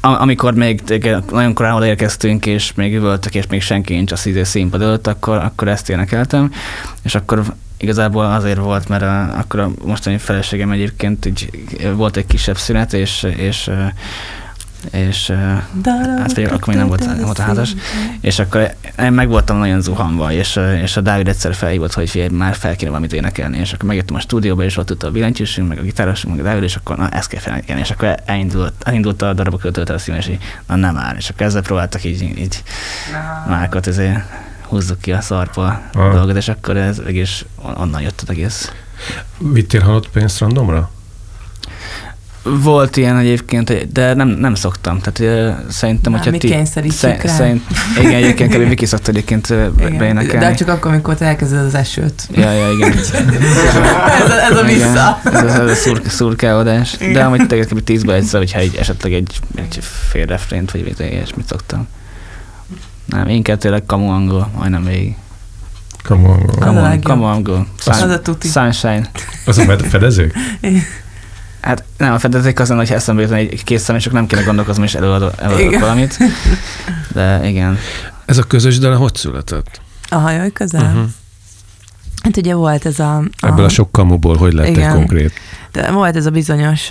[0.00, 0.82] am- amikor még
[1.30, 5.68] nagyon korán odaérkeztünk, és még üvöltök, és még senki nincs a színpad előtt, akkor, akkor
[5.68, 6.52] ezt énekeltem,
[7.02, 7.44] és akkor
[7.76, 11.50] igazából azért volt, mert a, akkor a mostani feleségem egyébként így,
[11.94, 13.70] volt egy kisebb szünet, és, és,
[14.90, 15.32] és
[16.18, 17.74] Hát vagy akkor még nem volt- nem volt a házas.
[18.20, 22.30] és akkor én meg voltam nagyon zuhanva, és, és a Dávid egyszer felhívott, hogy figyelj,
[22.30, 25.68] már fel kéne valamit énekelni, és akkor megjöttem a stúdióba, és ott ült a billentyűsünk,
[25.68, 28.72] meg a gitárosunk, meg a Dávid, és akkor na, ezt kell felénekelni, és akkor elindult,
[28.84, 32.62] elindult a darabok költőt a így, na nem már, és akkor ezzel próbáltak így, így
[33.48, 34.18] Márkot, ezért
[34.74, 36.12] húzzuk ki a szarpa Ah.
[36.14, 37.44] dolgot, és akkor ez egész
[37.76, 38.72] onnan jött az egész.
[39.38, 40.90] Vittél halott pénzt randomra?
[42.62, 45.00] Volt ilyen egyébként, de nem, nem szoktam.
[45.00, 47.32] Tehát szerintem, Már hogyha mi kényszerítjük rá.
[47.32, 47.62] szerint,
[48.00, 48.68] igen, egyébként kb.
[48.68, 49.96] Viki szokta egyébként Igen.
[49.98, 50.46] beénekelni.
[50.46, 52.28] De csak akkor, amikor te elkezded az esőt.
[52.32, 52.92] Ja, ja, igen.
[54.22, 55.20] ez, a, ez a Igen, vissza.
[55.24, 56.94] Ez a, ez a szur, szurkálódás.
[57.00, 57.12] Igen.
[57.12, 57.84] De amúgy tényleg kb.
[57.84, 59.78] tízbe egyszer, hogyha egy, esetleg egy, egy
[60.10, 61.88] fél refrént, vagy ilyesmit szoktam.
[63.04, 65.16] Nem, inkább tényleg kamu angol, majdnem végig.
[66.02, 66.42] Come on.
[66.48, 67.66] Az a Kamu, kamu angol.
[67.86, 68.48] Az Sun, a tuti.
[68.48, 69.10] sunshine.
[69.46, 70.34] Az a fed- fedezők?
[71.60, 74.42] Hát nem, a fedezék azon, hogy eszembe jutna egy kész szem, és csak nem kéne
[74.42, 75.80] gondolkoznom, és előadok, előadok Igen.
[75.80, 76.16] valamit.
[77.14, 77.78] De igen.
[78.24, 79.80] Ez a közös dal hogy született?
[80.08, 80.82] A hajaj közel.
[80.82, 81.04] Uh-huh.
[82.22, 83.22] Hát ugye volt ez a...
[83.40, 85.32] Ebből a sok kamuból hogy lett egy konkrét?
[85.72, 86.90] De volt ez a bizonyos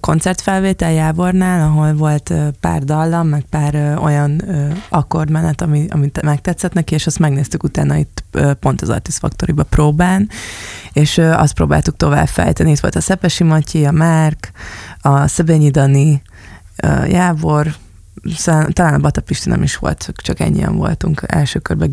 [0.00, 4.42] koncertfelvétel Jávornál, ahol volt pár dallam, meg pár olyan
[4.88, 8.24] akkordmenet, ami, amit megtetszett neki, és azt megnéztük utána itt
[8.60, 10.28] pont az Artist Factory-ba próbán,
[10.92, 12.70] és azt próbáltuk tovább fejteni.
[12.70, 14.50] Itt volt a Szepesi Matyi, a Márk,
[15.00, 16.22] a Szebényi Dani,
[17.06, 17.74] Jávor,
[18.72, 21.90] talán a Bata Pisti nem is volt, csak ennyien voltunk első körben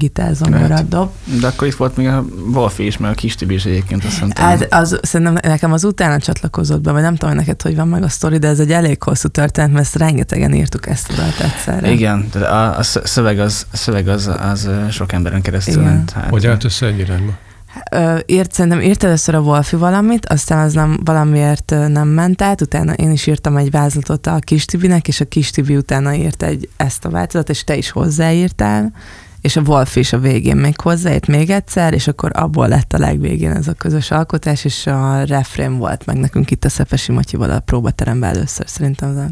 [0.50, 0.88] Lehet.
[0.88, 1.10] dob.
[1.40, 4.20] De akkor itt volt még a Wolfi is, meg a kis Tibi is egyébként azt
[4.20, 4.46] mondtam.
[4.46, 8.04] Hát az, szerintem nekem az utána csatlakozott be, vagy nem tudom neked, hogy van meg
[8.04, 11.40] a sztori, de ez egy elég hosszú történet, mert ezt rengetegen írtuk ezt a dalt
[11.40, 11.92] egyszerre.
[11.92, 15.86] Igen, de a, a szöveg az, a szöveg az, az sok emberen keresztül Igen.
[15.86, 16.12] ment.
[16.12, 17.38] Hát, Hogy állt össze egy irányba?
[17.92, 22.62] Ö, írt, szerintem írt először a Wolfi valamit, aztán az nem, valamiért nem ment át,
[22.62, 26.44] utána én is írtam egy vázlatot a Kis Tibinek, és a Kis Tibi utána írt
[26.44, 28.94] egy ezt a változatot, és te is hozzáírtál,
[29.48, 32.98] és a Wolfi is a végén még hozzáírt még egyszer, és akkor abból lett a
[32.98, 37.52] legvégén ez a közös alkotás, és a refrén volt meg nekünk itt a Szepesi Matyival
[37.52, 39.28] a próbateremben először, szerintem az a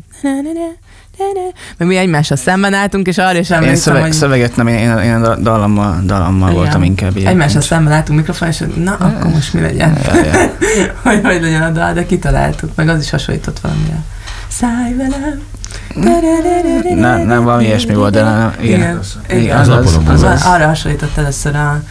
[1.77, 4.77] mert mi egymással szemben álltunk, és arra is Én emlékszem, szöveg, hogy szöveget nem, én,
[4.77, 6.61] én, én a dallammal, dallammal Igen.
[6.61, 7.09] voltam inkább.
[7.09, 7.31] egyébként.
[7.31, 9.97] egymással szemben álltunk mikrofon, és na, akkor most mi legyen?
[10.05, 10.55] Ja, ja.
[11.03, 14.03] hogy hogy legyen a dal, de kitaláltuk, meg az is hasonlított valamire.
[14.59, 15.41] Szállj velem!
[16.95, 18.79] Nem, nem, valami ilyesmi volt, de nem, igen.
[18.79, 19.57] Igen, Igen.
[19.57, 21.83] Az az, az, az, arra hasonlított először a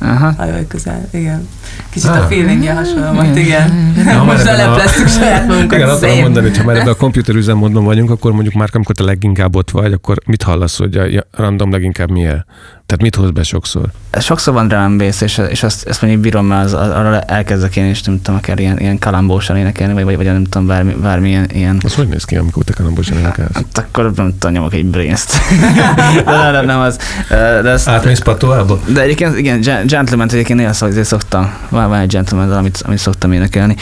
[0.00, 0.32] Aha.
[0.36, 1.48] Hajaj közel, igen.
[1.90, 2.16] Kicsit Ah.
[2.16, 3.94] a feelingje hasonló volt, igen.
[4.06, 5.78] Ja, Most lelepleztük saját magunkat.
[5.78, 8.94] Igen, akarom mondani, hogy ha már ebben a komputer üzemmódban vagyunk, akkor mondjuk már amikor
[8.94, 12.46] te leginkább ott vagy, akkor mit hallasz, hogy a random leginkább milyen?
[12.92, 13.84] Tehát mit hoz be sokszor?
[14.20, 17.76] Sokszor van drum bass, és, és azt, ezt mondjuk bírom, mert az, az, arra elkezdek
[17.76, 20.92] én is, nem tudom, akár ilyen, ilyen kalambósan énekelni, vagy, vagy, vagy nem tudom, bármi,
[20.92, 23.54] bármilyen ilyen Az hogy néz ki, amikor te kalambosan énekelsz?
[23.54, 25.30] Hát akkor nem tudom, nyomok egy brainst.
[26.24, 26.98] de nem, nem, nem az.
[27.28, 28.80] De, ezt, Átmész patoába?
[28.86, 31.52] de egyébként, igen, gen- gentleman egyébként néha szó, azért szoktam.
[31.68, 33.76] Van, van egy gentleman, amit, amit szoktam énekelni.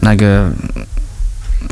[0.00, 0.20] Meg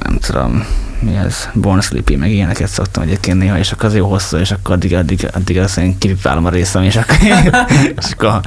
[0.03, 0.64] nem tudom,
[1.05, 4.51] mi ez, Born Sleepy, meg ilyeneket szoktam egyébként néha, és akkor az jó hosszú, és
[4.51, 7.17] akkor addig, addig, addig azt én kipipálom a részem, és akkor,
[8.01, 8.40] és akkor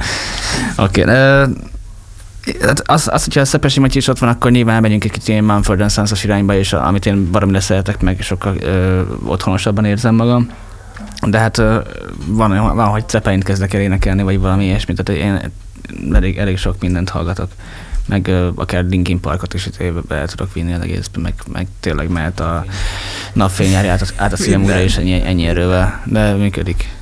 [0.76, 1.02] oké.
[1.02, 1.14] Okay.
[2.60, 5.28] Hát az, az, hogyha a Szepesi Matyi is ott van, akkor nyilván megyünk egy kicsit
[5.28, 9.84] ilyen Mumford Sons irányba, és a, amit én baromira szeretek meg, és sokkal ö, otthonosabban
[9.84, 10.50] érzem magam.
[11.26, 11.78] De hát ö,
[12.26, 15.50] van, van, hogy Cepeint kezdek el énekelni, vagy valami ilyesmi, tehát én
[16.12, 17.50] elég, elég sok mindent hallgatok
[18.08, 19.68] meg ö, akár Linkin Parkot is
[20.08, 22.64] be tudok vinni az egészbe, meg, meg tényleg mehet a
[23.32, 26.96] napfényár át, át a szívem újra, és ennyi, ennyi erővel, de működik.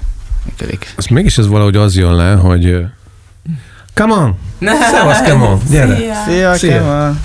[0.45, 0.93] Működik.
[0.97, 2.87] Az mégis ez valahogy az jön le, hogy
[3.95, 4.39] Come on!
[4.91, 5.61] Szevasz, come on!
[5.71, 5.97] Gyere!
[5.97, 6.15] Szia.
[6.27, 6.79] Szia, Szia.
[6.79, 7.17] Kemal!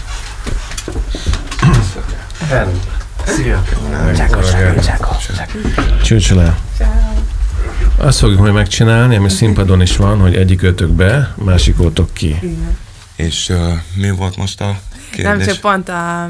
[3.25, 3.63] Szia!
[6.03, 6.57] Csőcsön el.
[7.97, 11.75] Azt fogjuk majd megcsinálni, ami színpadon is van, hogy egyik ötök be, másik
[12.13, 12.39] ki.
[13.21, 14.79] És uh, mi volt most a
[15.11, 15.45] kérdés?
[15.45, 16.29] Nem csak pont a,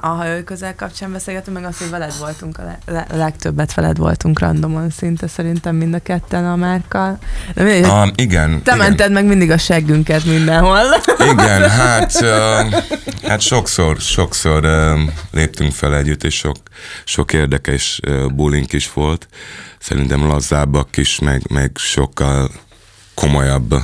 [0.00, 4.38] a hajóközel kapcsán beszélgetünk, meg azt, hogy veled voltunk a le, le, legtöbbet veled voltunk
[4.38, 7.18] randomon szinte szerintem mind a ketten a márkkal.
[7.54, 8.62] De mindegy, Um, igen.
[8.62, 8.76] te igen.
[8.76, 10.80] mented meg mindig a seggünket mindenhol.
[11.32, 12.82] Igen, hát, uh,
[13.22, 15.00] hát sokszor, sokszor uh,
[15.30, 16.56] léptünk fel együtt, és sok,
[17.04, 19.28] sok érdekes uh, bulink is volt.
[19.78, 22.50] Szerintem lazábbak is, meg, meg sokkal
[23.14, 23.74] komolyabb,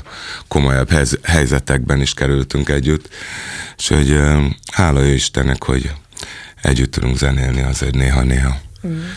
[0.49, 3.09] komolyabb hez, helyzetekben is kerültünk együtt.
[3.77, 4.21] És hogy
[4.73, 5.93] hála ő Istennek, hogy
[6.63, 8.57] együtt tudunk zenélni azért néha-néha.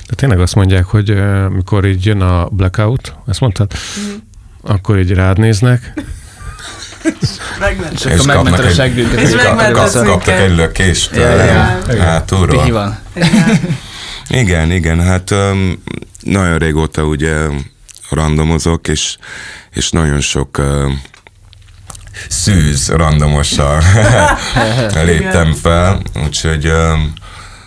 [0.08, 1.16] De tényleg azt mondják, hogy
[1.50, 3.72] mikor így jön a blackout, ezt mondtad,
[4.62, 5.94] akkor így rád néznek,
[7.94, 9.20] És akkor megmented a seggünket.
[9.20, 11.16] És és kap, kaptak egy lökést
[12.00, 12.72] hátulról.
[12.72, 12.98] Van.
[14.30, 15.84] Igen, igen, hát um,
[16.20, 17.36] nagyon régóta ugye
[18.10, 19.18] randomozok, és,
[19.72, 20.92] és nagyon sok uh,
[22.30, 23.82] szűz randomossal
[25.06, 27.14] léptem fel, úgyhogy um,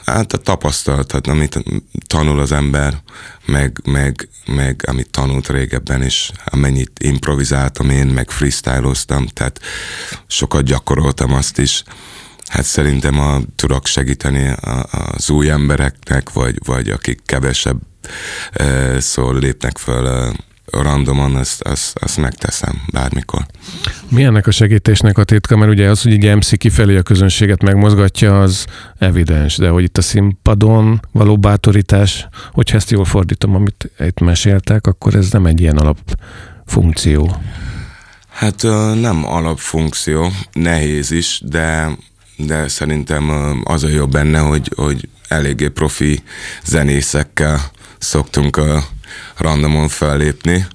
[0.07, 1.63] hát a tapasztalat, hát amit
[2.07, 3.03] tanul az ember,
[3.47, 9.61] meg, meg, meg amit tanult régebben is, amennyit improvizáltam én, meg freestyloztam, tehát
[10.27, 11.83] sokat gyakoroltam azt is,
[12.47, 17.81] Hát szerintem a, tudok segíteni a, az új embereknek, vagy, vagy akik kevesebb
[18.53, 20.33] e, szól lépnek föl e,
[20.71, 23.47] randomon, azt, azt, azt megteszem bármikor.
[24.09, 25.57] Mi ennek a segítésnek a titka?
[25.57, 28.67] Mert ugye az, hogy egy MC kifelé a közönséget megmozgatja, az
[28.99, 34.87] evidens, de hogy itt a színpadon való bátorítás, hogyha ezt jól fordítom, amit itt meséltek,
[34.87, 37.37] akkor ez nem egy ilyen alapfunkció.
[38.29, 38.63] Hát
[39.01, 41.97] nem alapfunkció, nehéz is, de,
[42.37, 43.31] de szerintem
[43.65, 46.23] az a jobb benne, hogy, hogy eléggé profi
[46.65, 48.79] zenészekkel szoktunk ö,
[49.37, 50.67] randomon fellépni,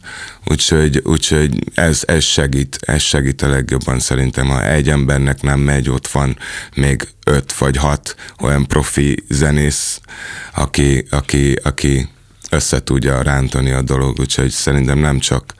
[0.45, 5.89] úgyhogy, úgyhogy ez, ez segít, ez segít a legjobban szerintem, ha egy embernek nem megy,
[5.89, 6.37] ott van
[6.75, 10.01] még öt vagy hat olyan profi zenész,
[10.53, 12.07] aki, aki, aki
[12.49, 15.53] össze tudja rántani a dolog, úgyhogy szerintem nem csak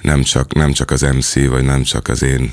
[0.00, 2.52] nem csak, nem csak az MC, vagy nem csak az én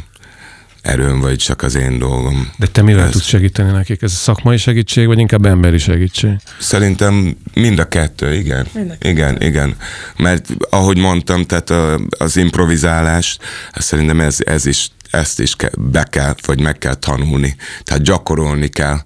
[0.84, 2.52] erőm, vagy csak az én dolgom.
[2.58, 4.02] De te mivel Ez- tudsz segíteni nekik?
[4.02, 6.32] Ez szakmai segítség, vagy inkább emberi segítség?
[6.60, 8.68] Szerintem mind a kettő, igen.
[8.74, 9.10] Mind a kettő.
[9.10, 9.76] Igen, igen.
[10.18, 13.38] Mert ahogy mondtam, tehát a, az improvizálás,
[13.74, 17.56] szerintem ez, ez is ezt is ke, be kell, vagy meg kell tanulni.
[17.84, 19.00] Tehát gyakorolni kell.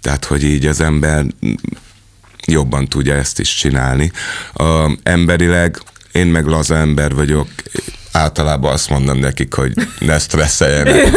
[0.00, 1.24] Tehát, hogy így az ember
[2.46, 4.10] jobban tudja ezt is csinálni.
[4.54, 5.78] Uh, emberileg
[6.12, 7.48] én meg laza ember vagyok,
[8.14, 11.10] általában azt mondom nekik, hogy ne stresszeljenek.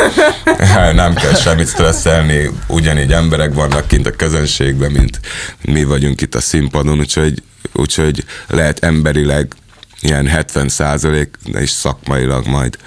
[0.93, 5.19] Nem kell semmit stresszelni, ugyanígy emberek vannak kint a közönségben, mint
[5.61, 9.53] mi vagyunk itt a színpadon, úgyhogy, úgyhogy lehet emberileg
[10.01, 12.77] ilyen 70 százalék, és szakmailag majd,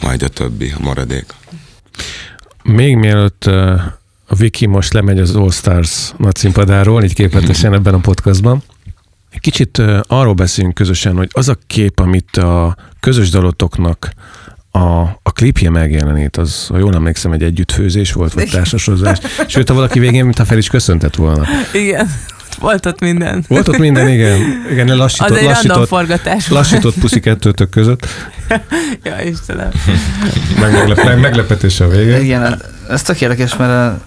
[0.00, 1.24] majd a többi, a maradék.
[2.62, 3.44] Még mielőtt
[4.26, 8.62] a Viki most lemegy az All Stars nagyszínpadáról, így képletesen ebben a podcastban,
[9.40, 14.10] kicsit arról beszélünk közösen, hogy az a kép, amit a közös dalotoknak
[14.70, 19.18] a, a klipje megjelenít, az, ha jól emlékszem, egy együttfőzés volt, vagy társasozás.
[19.46, 21.44] Sőt, ha valaki végén, mintha fel is köszöntett volna.
[21.72, 22.10] Igen,
[22.60, 23.44] volt ott minden.
[23.48, 24.40] Volt ott minden, igen.
[24.70, 28.06] Igen, Az lassított, egy random lassított, forgatás lassított puszi kettőtök között.
[29.02, 29.70] Ja, Istenem.
[30.60, 32.20] Meg, meglep, meg meglepetés a vége.
[32.22, 34.00] Igen, ez- tök érdekes, mert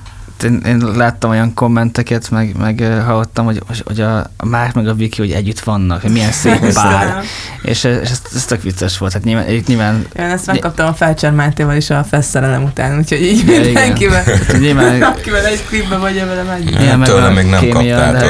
[0.43, 5.21] én, én láttam olyan kommenteket, meg, meg hallottam, hogy, hogy a, Márk meg a Viki,
[5.21, 7.21] hogy együtt vannak, hogy milyen szép pár.
[7.61, 9.13] És, és ez, ez tök vicces volt.
[9.13, 13.47] Hát nyilván, nyilván Én ezt megkaptam a Felcser Mátéval is a feszszerelem után, úgyhogy így
[13.47, 14.23] Ja, mindenkivel,
[14.59, 16.63] nyilván, akivel egy klipbe vagy ebben egy.
[16.63, 18.29] nyilván meg Tőlem még nem kémia, kaptátok.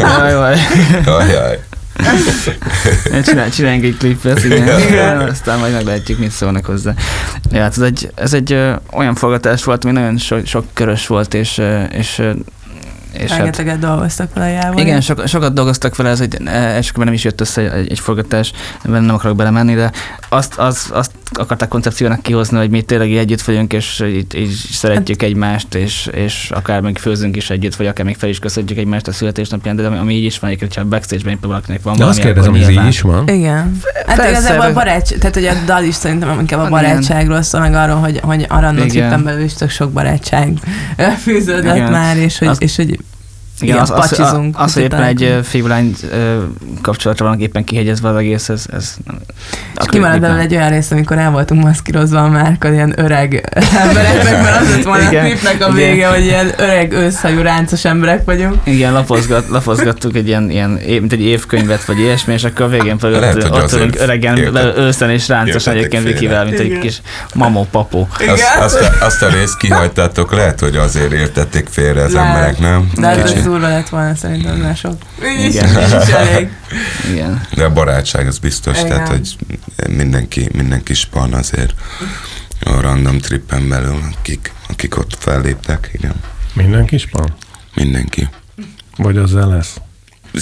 [1.06, 1.60] Jaj, jaj.
[3.24, 4.80] Csinál, csináljunk egy klipet, igen.
[4.80, 5.18] igen.
[5.18, 6.94] Aztán majd meglátjuk, mit szólnak hozzá.
[7.50, 11.06] Ja, hát ez egy, ez egy ö, olyan forgatás volt, ami nagyon so, sok körös
[11.06, 12.32] volt, és, ö, és, ö,
[13.12, 14.78] és hát, Rengeteget dolgoztak vele jával.
[14.78, 17.98] igen, so, sokat dolgoztak vele, ez egy, e, elsőkben nem is jött össze egy, egy
[17.98, 19.92] forgatás, ebben nem akarok belemenni, de
[20.28, 24.50] azt, azt, azt akarták koncepciónak kihozni, hogy mi tényleg így együtt vagyunk, és így, így
[24.70, 28.78] szeretjük egymást, és, és akár még főzünk is együtt, vagy akár még fel is köszönjük
[28.78, 32.04] egymást a születésnapján, de ami, ami így is van, egyébként, ha backstage-ben valakinek van De
[32.04, 33.28] azt valami, kérdezem, akkor hogy ez így is van?
[33.28, 33.80] Igen.
[34.06, 37.42] Hát Persze, igazából a barátság, tehát hogy a dal is szerintem inkább a Hát barátságról
[37.42, 38.88] szól, meg arról, hogy, hogy a random Igen.
[38.88, 40.58] trippen belül is tök sok barátság
[41.24, 41.90] fűződött Igen.
[41.90, 42.98] már, és hogy, Az- és hogy
[43.60, 45.94] Igen, Igen, az, az, az, az, hogy éppen egy fiú-lány
[46.82, 48.64] kapcsolatra vannak éppen kihegyezve az egész, ez...
[48.72, 48.94] ez
[49.80, 53.48] És kimaradt belőle egy olyan rész, amikor el voltunk maszkírozva a márkad ilyen öreg
[53.80, 55.74] embereknek, mert az lett volna a Igen, klipnek a igen.
[55.74, 58.54] vége, hogy ilyen öreg őszhajú ráncos emberek vagyunk.
[58.64, 62.98] Igen, lapozgat, lapozgattuk egy ilyen, ilyen, mint egy évkönyvet, vagy ilyesmi, és akkor a végén
[62.98, 66.04] pedig ott, ott ülünk öregen, őszen és ráncos egyébként.
[66.04, 66.80] Vikivel, mint egy Igen.
[66.80, 67.00] kis
[67.34, 68.08] mamó-papó.
[68.28, 72.90] Azt, azt, a, azt a részt kihagytátok, lehet, hogy azért értették félre az emberek, nem?
[72.94, 73.44] De ez Kicsit.
[73.50, 75.02] Az durva lett volna szerintem mások.
[75.46, 75.68] Igen.
[77.12, 77.40] Igen.
[77.54, 78.88] De a barátság az biztos, Igen.
[78.88, 79.36] tehát, hogy
[79.88, 81.74] mindenki, mindenki span azért
[82.64, 86.14] a random trippen belül, akik, akik ott felléptek, igen.
[86.52, 87.34] Mindenki is van?
[87.74, 88.28] Mindenki.
[88.96, 89.76] Vagy azzal lesz?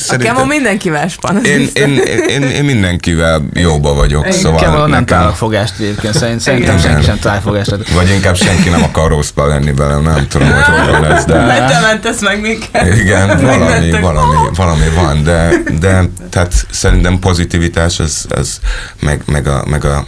[0.09, 1.37] A Kemo mindenkivel span.
[1.37, 1.99] az én, én,
[2.29, 4.39] én, én, mindenkivel jóba vagyok, Igen.
[4.39, 6.91] szóval Kemo nem nekem, fogást egyébként, szerint, szerintem Igen.
[6.91, 7.93] senki sem talál fogást.
[7.93, 11.35] vagy inkább senki nem akar rosszba lenni velem, nem tudom, hogy hogyan lesz, de...
[11.35, 12.97] Mert te mentesz meg minket.
[12.97, 18.61] Igen, valami, valami, valami van, de, de tehát szerintem pozitivitás, az, az
[19.01, 20.07] meg, meg, a, meg a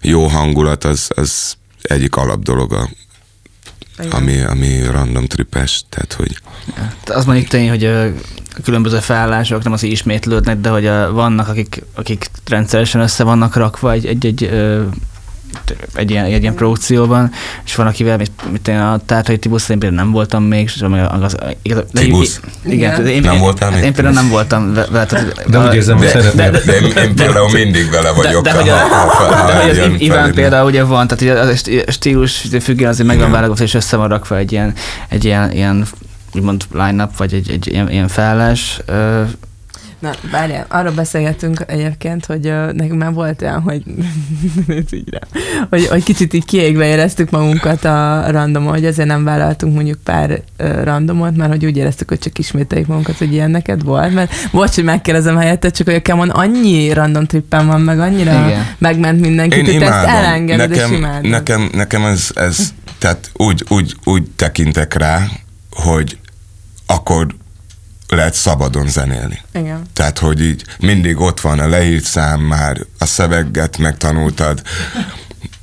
[0.00, 2.88] jó hangulat, az, az egyik alap dolog, a,
[4.10, 6.36] ami, ami random tripes, tehát hogy
[7.06, 8.12] Az mondjuk tény, hogy
[8.64, 13.56] különböző felállások nem az, hogy ismétlődnek, de hogy ö, vannak, akik, akik rendszeresen össze vannak
[13.56, 14.82] rakva egy, egy, egy, ö,
[15.94, 17.30] egy ilyen, egy ilyen produkcióban,
[17.64, 20.82] és van, akivel, mit, mit én a Tártai Tibusz, én például nem voltam még, és
[20.82, 22.40] az, az, igaz, de Tibusz?
[22.64, 23.06] Igen, Igen.
[23.06, 23.82] én, Nem én, voltál még?
[23.84, 25.06] Én például nem voltam vele.
[25.06, 26.50] tehát- De úgy érzem, hogy de, szeretnél.
[26.50, 28.42] de, de, én, én például mindig vele vagyok.
[28.44, 31.22] de, de, hogy a, ha- ha- ha de hogy az Iván például ugye van, tehát
[31.22, 34.72] ugye az a stílus függően azért meg van válogatva, és össze van rakva egy ilyen,
[35.08, 35.86] egy ilyen, ilyen
[36.34, 38.80] úgymond line-up, vagy egy, egy ilyen, ilyen felállás.
[38.86, 39.22] Ö,
[40.02, 43.82] Na, várjál, arról beszélgettünk egyébként, hogy uh, nekünk már volt olyan, hogy,
[44.92, 49.74] így rám, hogy, hogy kicsit így kiégve éreztük magunkat a randomon, hogy ezért nem vállaltunk
[49.74, 53.82] mondjuk pár uh, randomot, mert hogy úgy éreztük, hogy csak ismételjük magunkat, hogy ilyen neked
[53.84, 58.00] volt, mert bocs, hogy megkérdezem helyette, csak hogy a Kemon annyi random trippen van, meg
[58.00, 58.66] annyira Igen.
[58.78, 61.30] megment mindenkit, Én hogy ezt elengeded és nekem, imádod.
[61.30, 65.26] nekem, nekem ez, ez tehát úgy, úgy, úgy tekintek rá,
[65.70, 66.18] hogy
[66.92, 67.26] akkor
[68.08, 69.40] lehet szabadon zenélni.
[69.54, 69.82] Igen.
[69.92, 74.62] Tehát, hogy így mindig ott van a leírt szám már, a szöveget megtanultad,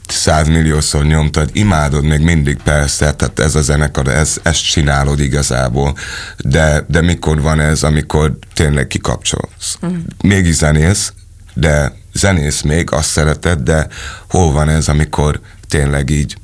[0.07, 5.97] százmilliószor nyomtad, imádod még mindig persze, tehát ez a zenekar, ez, ezt csinálod igazából,
[6.37, 9.77] de, de mikor van ez, amikor tényleg kikapcsolsz?
[10.21, 11.13] Mégis zenélsz,
[11.53, 13.87] de zenész még, azt szereted, de
[14.29, 16.37] hol van ez, amikor tényleg így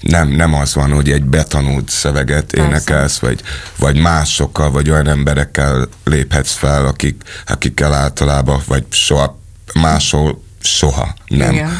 [0.00, 2.68] nem, nem az van, hogy egy betanult szöveget Persze.
[2.68, 3.40] énekelsz, vagy,
[3.78, 9.40] vagy másokkal, vagy olyan emberekkel léphetsz fel, akik, akikkel általában, vagy soha,
[9.74, 11.52] máshol soha nem.
[11.52, 11.70] Igen.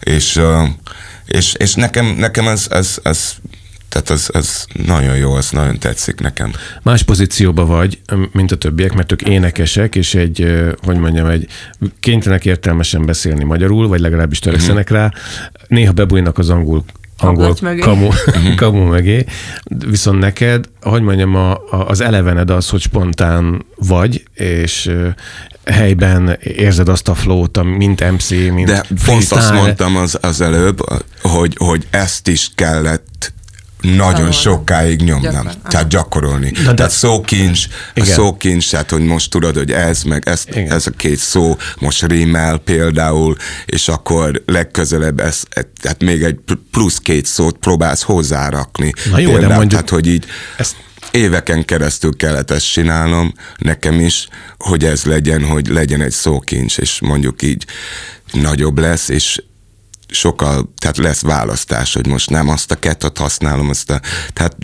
[0.00, 0.40] És,
[1.26, 3.34] és, és nekem, nekem ez, ez, ez
[3.88, 6.52] tehát az, az nagyon jó, az nagyon tetszik nekem.
[6.82, 8.00] Más pozícióba vagy,
[8.32, 11.46] mint a többiek, mert ők énekesek, és egy, hogy mondjam, egy
[12.00, 15.12] kénytelenek értelmesen beszélni magyarul, vagy legalábbis törekszenek rá.
[15.68, 16.84] Néha bebújnak az angol
[17.18, 17.80] angol mögé.
[17.80, 18.08] kamu,
[18.56, 19.24] kamu mögé,
[19.86, 24.90] viszont neked, hogy mondjam, a, a, az elevened az, hogy spontán vagy, és
[25.64, 30.78] helyben érzed azt a flót, mint MC, mint De pont azt mondtam az, az előbb,
[31.22, 33.34] hogy, hogy ezt is kellett
[33.80, 34.32] nagyon Tanulni.
[34.32, 35.54] sokáig nyomnom, Gyakran.
[35.68, 36.50] tehát gyakorolni.
[36.50, 38.14] de- Tehát szókincs, a Igen.
[38.14, 40.70] szókincs, tehát hogy most tudod, hogy ez, meg ez, Igen.
[40.72, 43.36] ez a két szó most rímel például,
[43.66, 45.42] és akkor legközelebb ez,
[45.80, 46.38] tehát még egy
[46.70, 48.92] plusz két szót próbálsz hozzárakni.
[49.10, 50.24] Na jó, de például, mondjuk- Tehát, hogy így
[50.56, 50.76] Ezt-
[51.10, 57.00] éveken keresztül kellett ezt csinálnom, nekem is, hogy ez legyen, hogy legyen egy szókincs, és
[57.00, 57.64] mondjuk így
[58.32, 59.42] nagyobb lesz, és
[60.08, 64.00] sokkal, tehát lesz választás, hogy most nem azt a kettet használom, azt a,
[64.32, 64.56] tehát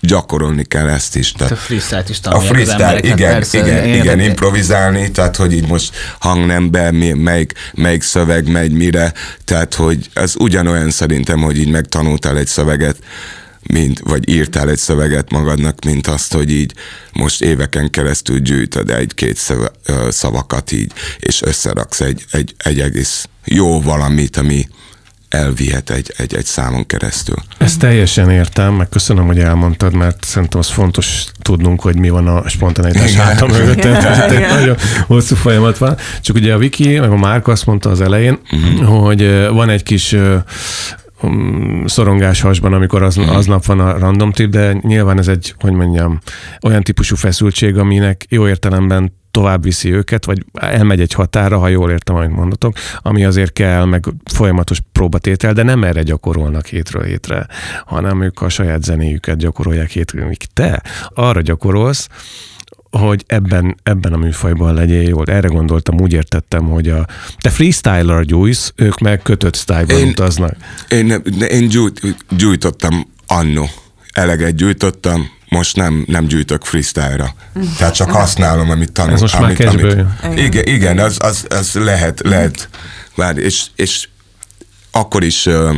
[0.00, 1.32] gyakorolni kell ezt is.
[1.32, 5.52] a Tehát freestyle-t is a freestyle, igen, hát persze, igen, én- igen, improvizálni, tehát hogy
[5.52, 9.12] így most hangnembe, mi- melyik, melyik szöveg megy mire,
[9.44, 12.96] tehát hogy ez ugyanolyan szerintem, hogy így megtanultál egy szöveget,
[13.62, 16.72] mint, vagy írtál egy szöveget magadnak, mint azt, hogy így
[17.12, 19.72] most éveken keresztül gyűjtöd egy-két szöve-
[20.10, 24.66] szavakat így, és összeraksz egy, egy, egy egész jó valamit, ami
[25.28, 27.36] elvihet egy, egy, egy számon keresztül.
[27.58, 32.26] Ezt teljesen értem, meg köszönöm, hogy elmondtad, mert szerintem az fontos tudnunk, hogy mi van
[32.26, 33.80] a spontaneitás háta mögött.
[33.80, 35.96] Tehát egy nagyon hosszú folyamat van.
[36.20, 38.38] Csak ugye a Viki, meg a Márk azt mondta az elején,
[38.84, 40.16] hogy ö, van egy kis
[41.84, 46.18] szorongás hasban, amikor az, aznap van a random trip, de nyilván ez egy, hogy mondjam,
[46.62, 51.90] olyan típusú feszültség, aminek jó értelemben tovább viszi őket, vagy elmegy egy határa, ha jól
[51.90, 57.46] értem, amit mondatok, ami azért kell, meg folyamatos próbatétel, de nem erre gyakorolnak hétről hétre,
[57.86, 60.32] hanem ők a saját zenéjüket gyakorolják hétről.
[60.54, 60.82] Te
[61.14, 62.08] arra gyakorolsz,
[62.98, 65.24] hogy ebben, ebben a műfajban legyél jól.
[65.26, 67.06] Erre gondoltam, úgy értettem, hogy a
[67.40, 70.56] te freestyler gyújsz, ők meg kötött style Én- utaznak.
[70.88, 72.00] Én, nem- én gyújt,
[72.36, 73.68] gyújtottam annó.
[74.12, 77.34] Eleget gyújtottam, most nem, nem gyűjtök freestyle-ra.
[77.78, 79.12] Tehát csak használom, amit tanul.
[79.12, 82.68] Ez most már amit, cashből amit, igen, igen, az, az, az lehet, lehet.
[83.14, 84.08] Várj, és, és
[84.90, 85.74] akkor is ö,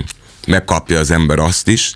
[0.47, 1.95] megkapja az ember azt is,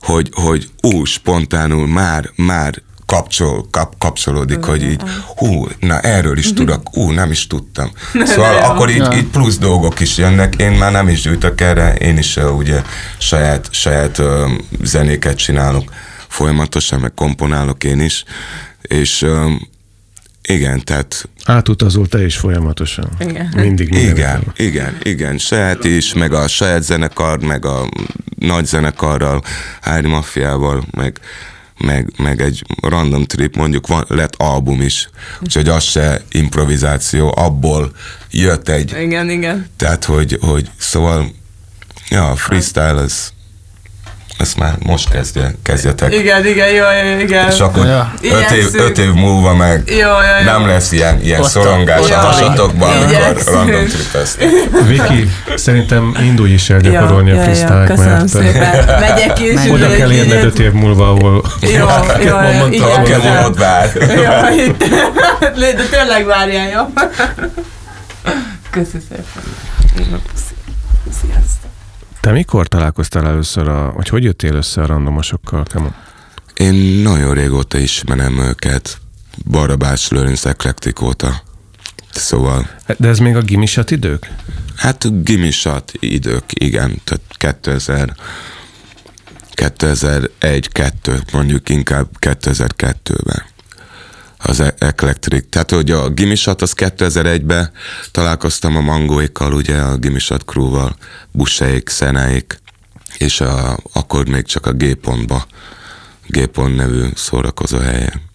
[0.00, 5.02] hogy, hogy ú, spontánul már, már kapcsol, kap, kapcsolódik, hogy így,
[5.36, 7.90] hú, na erről is tudok, ú, nem is tudtam.
[8.24, 12.18] Szóval akkor így, így plusz dolgok is jönnek, én már nem is gyűjtök erre, én
[12.18, 12.82] is ö, ugye
[13.18, 14.46] saját, saját ö,
[14.82, 15.92] zenéket csinálok
[16.28, 18.24] folyamatosan, meg komponálok én is,
[18.82, 19.50] és ö,
[20.42, 23.08] igen, tehát Átutazol te is folyamatosan.
[23.18, 23.52] Igen.
[23.56, 23.90] Mindig.
[23.90, 24.52] minden igen, évben.
[24.56, 27.88] igen, igen, saját is, meg a saját zenekar, meg a
[28.38, 29.42] nagy zenekarral,
[29.80, 31.20] Hári Mafiával, meg,
[31.84, 35.08] meg, meg egy random trip, mondjuk van, lett album is,
[35.40, 37.92] úgyhogy az se improvizáció, abból
[38.30, 39.66] jött egy, Igen, igen.
[39.76, 41.32] tehát hogy, hogy szóval,
[42.08, 43.32] ja, a freestyle az,
[44.40, 46.14] ezt már most kezdje, kezdjetek.
[46.14, 46.84] Igen, igen, jó,
[47.14, 47.48] jó, igen.
[47.50, 48.12] És akkor Ja.
[48.22, 50.04] öt, év, öt év múlva meg Jó, jó,
[50.38, 50.44] jó.
[50.44, 54.48] nem lesz ilyen, ilyen Ott a- szorongás ott a a- hasatokban, amikor random tripeztek.
[54.86, 59.00] Viki, szerintem indulj is el gyakorolni a freestyle köszönöm mert szépen.
[59.00, 59.70] Megyek is.
[59.70, 60.44] oda kell érned így.
[60.44, 61.84] öt év múlva, ahol Jó, jó,
[62.24, 63.20] jó, mondtam, igen.
[63.20, 63.44] Igen.
[63.44, 63.90] Ott vár.
[63.94, 64.84] Jó, itt.
[65.60, 66.82] De tényleg várjál, jó?
[68.70, 70.22] Köszi szépen.
[71.20, 71.70] Sziasztok.
[72.20, 75.62] Te mikor találkoztál először, a, vagy hogy jöttél össze a randomosokkal?
[75.64, 75.88] Kemo?
[76.54, 78.98] Én nagyon régóta ismerem őket,
[79.50, 81.42] Barabás Lőrinc Eclectic óta.
[82.10, 82.66] Szóval,
[82.96, 84.30] De ez még a gimisat idők?
[84.76, 87.22] hát gimisat idők, igen, tehát
[87.60, 88.14] 2000,
[89.50, 93.42] 2001 2 mondjuk inkább 2002-ben
[94.42, 95.44] az Eclectric.
[95.48, 97.70] Tehát, hogy a Gimisat az 2001-ben
[98.10, 100.96] találkoztam a mangóikkal, ugye a Gimisat crewval,
[101.32, 102.60] Buseik, Szenáik,
[103.18, 105.46] és a, akkor még csak a G-pontba,
[106.26, 108.28] G-pont nevű szórakozó helyen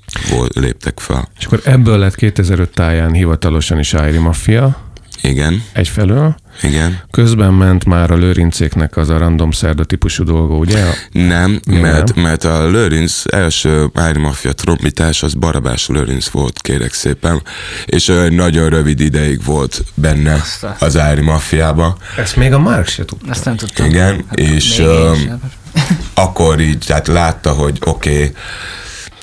[0.54, 1.30] léptek fel.
[1.40, 4.85] És akkor ebből lett 2005 táján hivatalosan is Ári Mafia
[5.22, 7.02] Igen, egyfelől, igen.
[7.12, 10.84] közben ment már a lőrincéknek az a random szerda típusú dolga, ugye?
[11.12, 17.42] Nem, mert, mert a Lőrinc első Iron Mafia trombitás az Barabás Lőrinc volt, kérek szépen,
[17.86, 20.42] és nagyon rövid ideig volt benne
[20.80, 21.98] az Iron Mafiába.
[22.18, 23.32] Ezt még a Mark se tudta.
[23.32, 23.86] Ezt nem tudtam.
[23.86, 25.42] Igen, és még én öm, sem.
[26.14, 28.32] akkor így tehát látta, hogy oké, okay,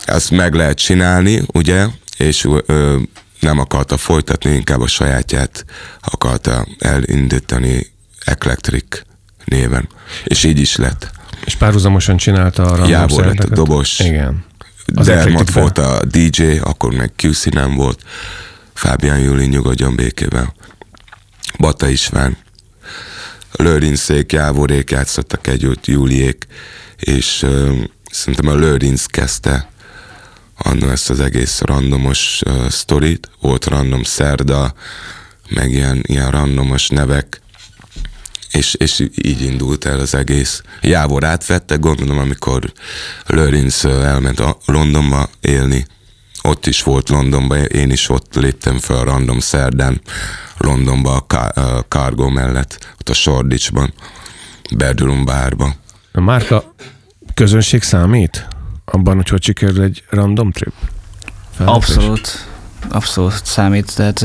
[0.05, 1.87] ezt meg lehet csinálni, ugye,
[2.17, 2.97] és ö,
[3.43, 5.65] nem akarta folytatni, inkább a sajátját
[6.01, 7.93] akarta elindítani
[8.25, 9.03] Eclectric
[9.45, 9.89] néven.
[10.25, 11.11] És így is lett.
[11.45, 13.99] És párhuzamosan csinálta a Jávor lett a dobos.
[13.99, 14.45] Igen.
[14.95, 18.03] Az Dermot volt a DJ, akkor meg QC nem volt.
[18.75, 20.53] Fábián Júli nyugodjon békében.
[21.59, 22.37] Bata István.
[23.53, 26.47] Lőrincék, Jávorék játszottak együtt, Júliék,
[26.97, 27.73] és ö,
[28.11, 29.71] szerintem a Lőrinc kezdte
[30.63, 33.31] annó ezt az egész randomos uh, sztorit.
[33.41, 34.75] Volt random szerda,
[35.49, 37.41] meg ilyen, ilyen randomos nevek,
[38.53, 40.63] és, és így indult el az egész.
[40.81, 42.73] Jávor átvette, gondolom, amikor
[43.27, 45.87] Lőrinc elment Londonba élni,
[46.43, 50.01] ott is volt Londonban, én is ott léptem fel a random szerdán
[50.59, 53.93] Londonba a Cargo mellett, ott a Sordicsban,
[54.77, 55.75] Berdurum bárba.
[56.13, 56.75] Márka
[57.35, 58.49] közönség számít?
[58.85, 60.73] Abban, hogy hogy sikerül egy random trip?
[61.57, 61.77] Fellépés?
[61.77, 62.47] Abszolút,
[62.91, 64.25] abszolút számít, tehát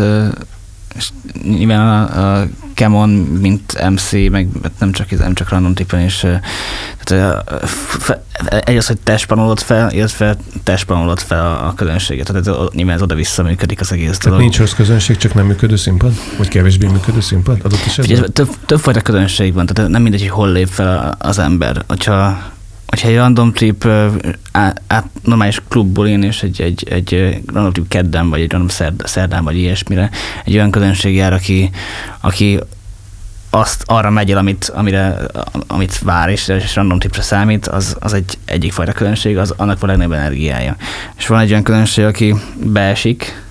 [0.96, 1.10] és
[1.44, 4.48] nyilván a, a Kemon, mint MC, meg
[4.80, 6.26] nem csak, nem csak random tippen is,
[7.04, 7.44] tehát
[7.76, 8.22] fe-
[8.66, 12.56] egy az, hogy te spanolod fel, illetve te spanolod fel a, a közönséget, tehát ez,
[12.74, 14.40] nyilván ez oda-vissza működik az egész Tehát dolog.
[14.40, 16.14] nincs rossz közönség, csak nem működő színpad?
[16.38, 18.34] Vagy kevésbé működő színpad adott Figyelj, esetben?
[18.34, 21.84] több, többfajta közönség van, tehát nem mindegy, hogy hol lép fel az ember.
[21.88, 22.40] Hogyha,
[22.88, 23.88] hogyha egy random trip
[24.52, 29.02] át, normális klubból én és egy, egy, egy random trip kedden, vagy egy random szerd,
[29.06, 30.10] szerdán, vagy ilyesmire,
[30.46, 31.70] egy olyan közönség jár, aki,
[32.22, 32.60] aki
[33.50, 35.18] azt arra megy el, amit, amire,
[35.68, 39.80] amit vár, és, és random tipre számít, az, az egy egyik fajta közönség, az annak
[39.80, 40.76] van legnagyobb energiája.
[41.18, 43.44] És van egy olyan közönség, aki beesik,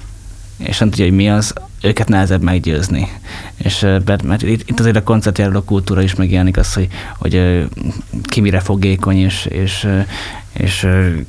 [0.58, 1.52] és nem tudja, hogy mi az,
[1.86, 3.08] őket nehezebb meggyőzni.
[3.56, 7.64] És mert, mert itt, itt azért a koncertjáról a kultúra is megjelenik az, hogy, hogy
[8.22, 9.88] ki mire fogékony, és, és,
[10.52, 10.88] és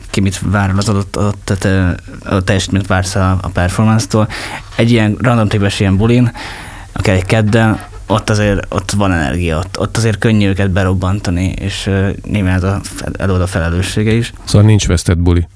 [0.10, 4.28] ki mit vár az adott, adott, adott, adott teljesítményt vársz a, a performance-tól.
[4.76, 6.32] Egy ilyen random tépes ilyen bulin,
[6.92, 11.88] akár egy kedden, ott azért ott van energia, ott, ott azért könnyű őket berobbantani, és
[11.88, 12.82] uh, nyilván ez a,
[13.18, 14.34] előad a felelőssége is.
[14.44, 15.48] Szóval nincs vesztett buli.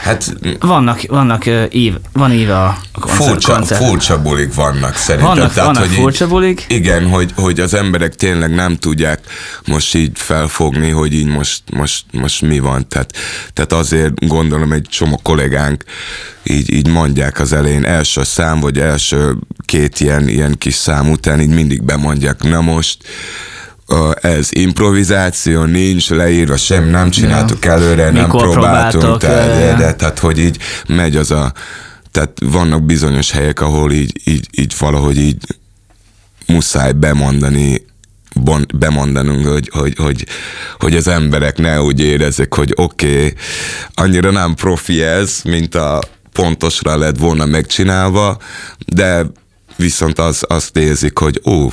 [0.00, 3.84] Hát Vannak, vannak ív, van íve a koncert, furcsa, koncert.
[3.84, 5.34] furcsa bulik vannak szerintem.
[5.34, 6.64] Vannak, Tehát, vannak hogy furcsa bulik.
[6.68, 9.20] Igen, hogy, hogy az emberek tényleg nem tudják
[9.66, 12.88] most így felfogni, hogy így most, most, most mi van.
[12.88, 13.16] Tehát,
[13.52, 15.84] tehát azért gondolom egy csomó kollégánk
[16.42, 21.40] így, így mondják az elején első szám, vagy első két ilyen, ilyen kis szám után
[21.40, 22.96] így mindig bemondják, na most
[24.20, 29.76] ez improvizáció, nincs leírva, sem nem csináltuk előre, nem Mikor próbáltunk, próbáltok, tehát, ja.
[29.76, 30.58] de, tehát hogy így
[30.88, 31.52] megy az a,
[32.10, 35.42] tehát vannak bizonyos helyek, ahol így, így, így valahogy így
[36.46, 37.84] muszáj bemondani,
[38.34, 40.26] bon, bemondanunk, hogy, hogy, hogy,
[40.78, 43.34] hogy az emberek ne úgy érezzék, hogy oké, okay,
[43.94, 48.38] annyira nem profi ez, mint a pontosra lett volna megcsinálva,
[48.86, 49.26] de
[49.76, 51.68] viszont az, azt érzik, hogy ó,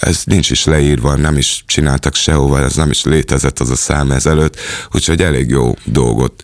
[0.00, 4.10] ez nincs is leírva, nem is csináltak sehova, ez nem is létezett az a szám
[4.10, 4.56] ezelőtt,
[4.92, 6.42] úgyhogy elég jó dolgot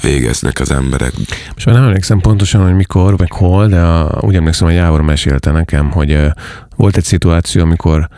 [0.00, 1.12] végeznek az emberek.
[1.54, 5.00] Most már nem emlékszem pontosan, hogy mikor, meg hol, de a, úgy emlékszem, hogy Jávor
[5.00, 6.30] mesélte nekem, hogy uh,
[6.76, 8.08] volt egy szituáció, amikor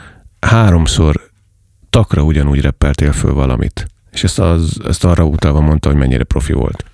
[0.41, 1.31] háromszor
[1.91, 3.87] takra ugyanúgy reppeltél föl valamit.
[4.11, 6.85] És ezt, az, ezt arra utalva mondta, hogy mennyire profi volt.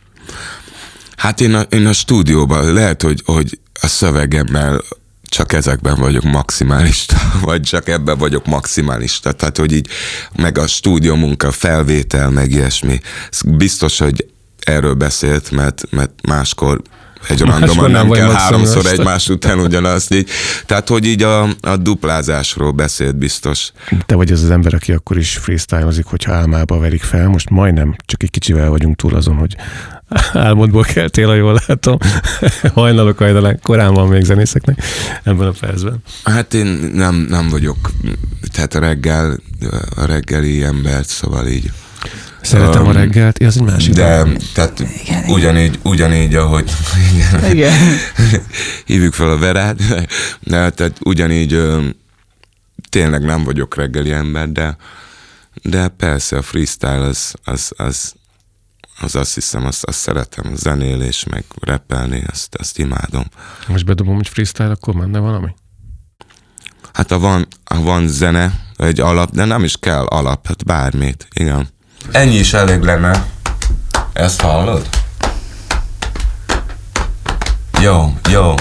[1.16, 4.80] Hát én a, én a stúdióban lehet, hogy, hogy a szövegemmel
[5.29, 9.33] csak ezekben vagyok maximalista, vagy csak ebben vagyok maximalista.
[9.33, 9.89] Tehát, hogy így
[10.37, 13.01] meg a stúdió munka, felvétel, meg ilyesmi.
[13.47, 14.27] Biztos, hogy
[14.61, 16.83] erről beszélt, mert, mert máskor
[17.29, 20.31] egy randomon nem kell háromszor egymás után ugyanazt így.
[20.66, 23.72] Tehát, hogy így a, a duplázásról beszélt biztos.
[24.07, 27.29] Te vagy az az ember, aki akkor is freestyleozik, hogyha álmába verik fel.
[27.29, 29.57] Most majdnem csak egy kicsivel vagyunk túl azon, hogy
[30.32, 31.98] álmodból keltél, ha jól látom.
[32.74, 34.82] Hajnalok hajnalán, korán van még zenészeknek
[35.22, 36.02] ebben a percben.
[36.24, 37.90] Hát én nem, nem vagyok,
[38.52, 39.36] tehát a reggel,
[39.96, 41.70] a reggeli embert, szóval így.
[42.40, 44.36] Szeretem a Um, reggelt, ja, az egy másik De, dolog.
[44.54, 44.84] tehát
[45.26, 46.70] ugyanígy, ugyanígy, ahogy
[47.12, 47.72] igen, Igen.
[48.86, 49.76] hívjuk fel a Verát,
[50.40, 51.62] de tehát ugyanígy
[52.90, 54.76] tényleg nem vagyok reggeli ember, de,
[55.62, 58.14] de persze a freestyle az, az, az,
[59.01, 63.24] az azt hiszem, azt, azt szeretem, a zenélés, meg rappelni, azt, azt imádom.
[63.68, 65.55] Most bedobom, hogy freestyle, akkor menne valami?
[66.92, 71.28] Hát ha van, ha van zene, egy alap, de nem is kell alap, hát bármit,
[71.32, 71.68] igen.
[72.11, 73.26] Ennyi is elég lenne.
[74.12, 74.88] Ezt hallod?
[77.80, 78.55] Jó, jó.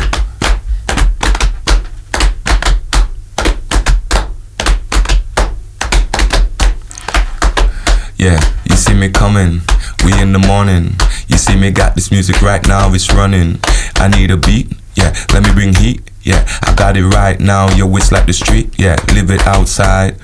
[8.17, 9.61] Yeah, you see me coming.
[10.05, 10.93] We in the morning.
[11.27, 13.59] You see me got this music right now, it's running.
[13.95, 14.71] I need a beat.
[14.93, 15.99] Yeah, let me bring heat.
[16.21, 17.75] Yeah, I got it right now.
[17.75, 18.77] Yo, it's like the street.
[18.77, 20.17] Yeah, live it outside.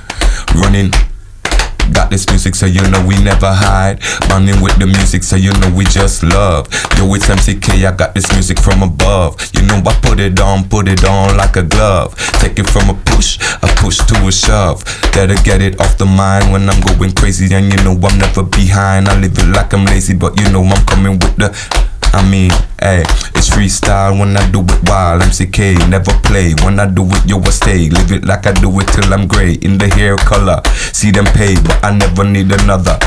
[0.54, 0.92] Running.
[1.92, 4.00] Got this music so you know we never hide.
[4.30, 6.68] Running with the music so you know we just love.
[6.98, 9.42] Yo, it's MCK, I got this music from above.
[9.54, 12.16] You know I put it on, put it on like a glove.
[12.40, 14.84] Take it from a push, a push to a shove.
[15.12, 17.54] Gotta get it off the mind when I'm going crazy.
[17.54, 19.08] And you know I'm never behind.
[19.08, 21.91] I live it like I'm lazy, but you know I'm coming with the.
[22.14, 23.02] I mean, hey,
[23.36, 25.22] it's freestyle when I do it wild.
[25.22, 26.54] MCK, never play.
[26.64, 27.90] When I do it, yo, I stay.
[27.90, 29.54] Live it like I do it till I'm gray.
[29.62, 30.62] In the hair color.
[30.92, 32.98] See them pay, but I never need another.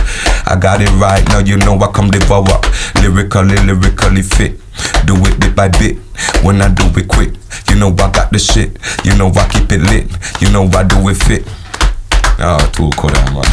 [0.47, 2.61] I got it right now, you know I come devour.
[3.01, 4.61] Lyrically, lyrically fit.
[5.07, 5.99] Do it bit by bit.
[6.43, 7.33] When I do it quick,
[7.69, 8.79] you know I got the shit.
[9.05, 10.09] You know I keep it lit.
[10.41, 11.47] You know I do it fit.
[12.39, 13.45] Ah, túl korán van.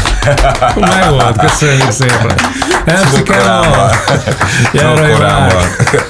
[0.76, 2.36] Meg volt, köszönjük szépen.
[2.86, 3.90] Túl korán van.
[4.72, 5.64] Túl korán van.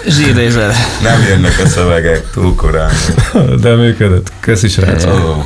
[0.08, 0.72] Zsírézel.
[1.02, 2.92] Nem jönnek a szövegek, túl korán
[3.32, 3.60] van.
[3.62, 4.32] De működött.
[4.40, 5.14] Köszi srácok.
[5.14, 5.44] Ó.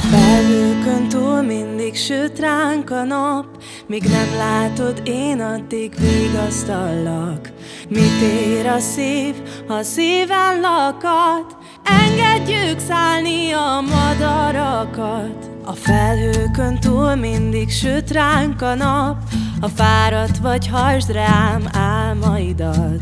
[1.95, 3.45] Mindig süt ránk a nap.
[3.87, 7.51] Míg nem látod, én addig vigasztallak.
[7.89, 9.35] Mit ér a szív,
[9.67, 11.45] ha szíven lakad?
[11.83, 15.49] Engedjük szállni a madarakat.
[15.65, 19.17] A felhőkön túl mindig süt ránk a nap.
[19.61, 23.01] Ha fáradt vagy, hasd rám álmaidat.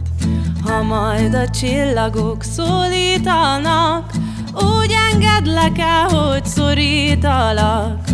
[0.66, 4.12] Ha majd a csillagok szólítanak
[4.54, 8.13] úgy engedlek el, hogy szorítalak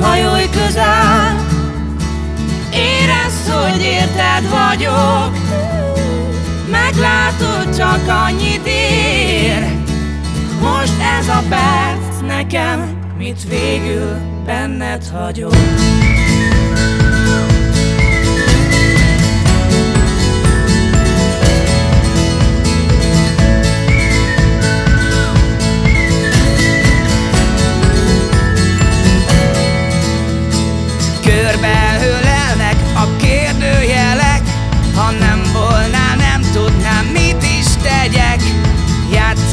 [0.00, 1.46] Hajolj közel,
[2.72, 5.32] érezd, hogy érted vagyok.
[6.70, 9.82] Meglátod, csak annyit ér.
[10.60, 15.54] Most ez a perc nekem, mit végül benned hagyok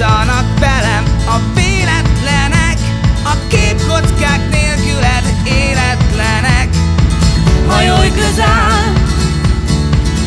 [0.02, 2.78] Játszanak velem a véletlenek
[3.24, 6.70] A képkockák nélküled életlenek.
[7.68, 8.94] Hajolj közel,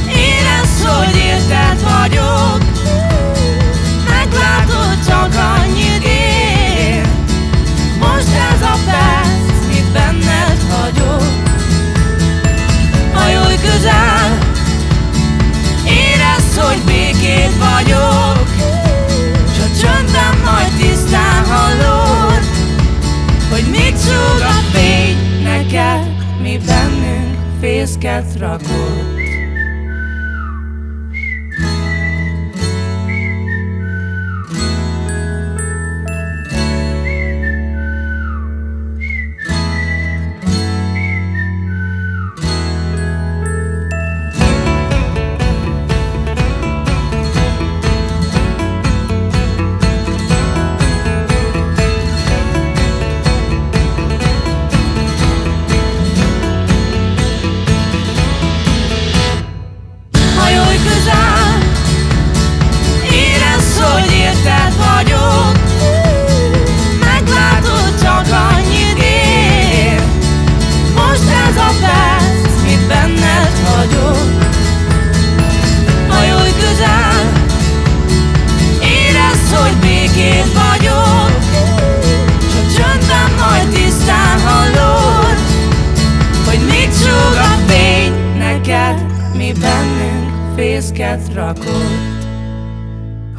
[0.08, 2.58] érezd, hogy érted vagyok.
[4.08, 5.83] Meglátod, csak annyit
[27.84, 29.23] fészket rakott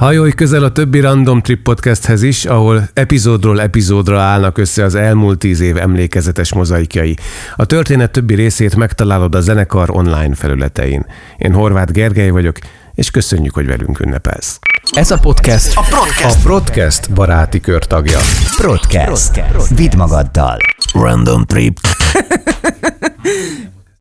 [0.05, 5.39] Hajolj közel a többi Random Trip podcasthez is, ahol epizódról epizódra állnak össze az elmúlt
[5.39, 7.17] tíz év emlékezetes mozaikjai.
[7.55, 11.05] A történet többi részét megtalálod a zenekar online felületein.
[11.37, 12.57] Én Horváth Gergely vagyok,
[12.93, 14.59] és köszönjük, hogy velünk ünnepelsz.
[14.91, 18.19] Ez a podcast A Podcast baráti kör tagja.
[18.61, 19.41] Podcast.
[19.75, 20.57] Vidd magaddal.
[20.93, 21.77] Random trip.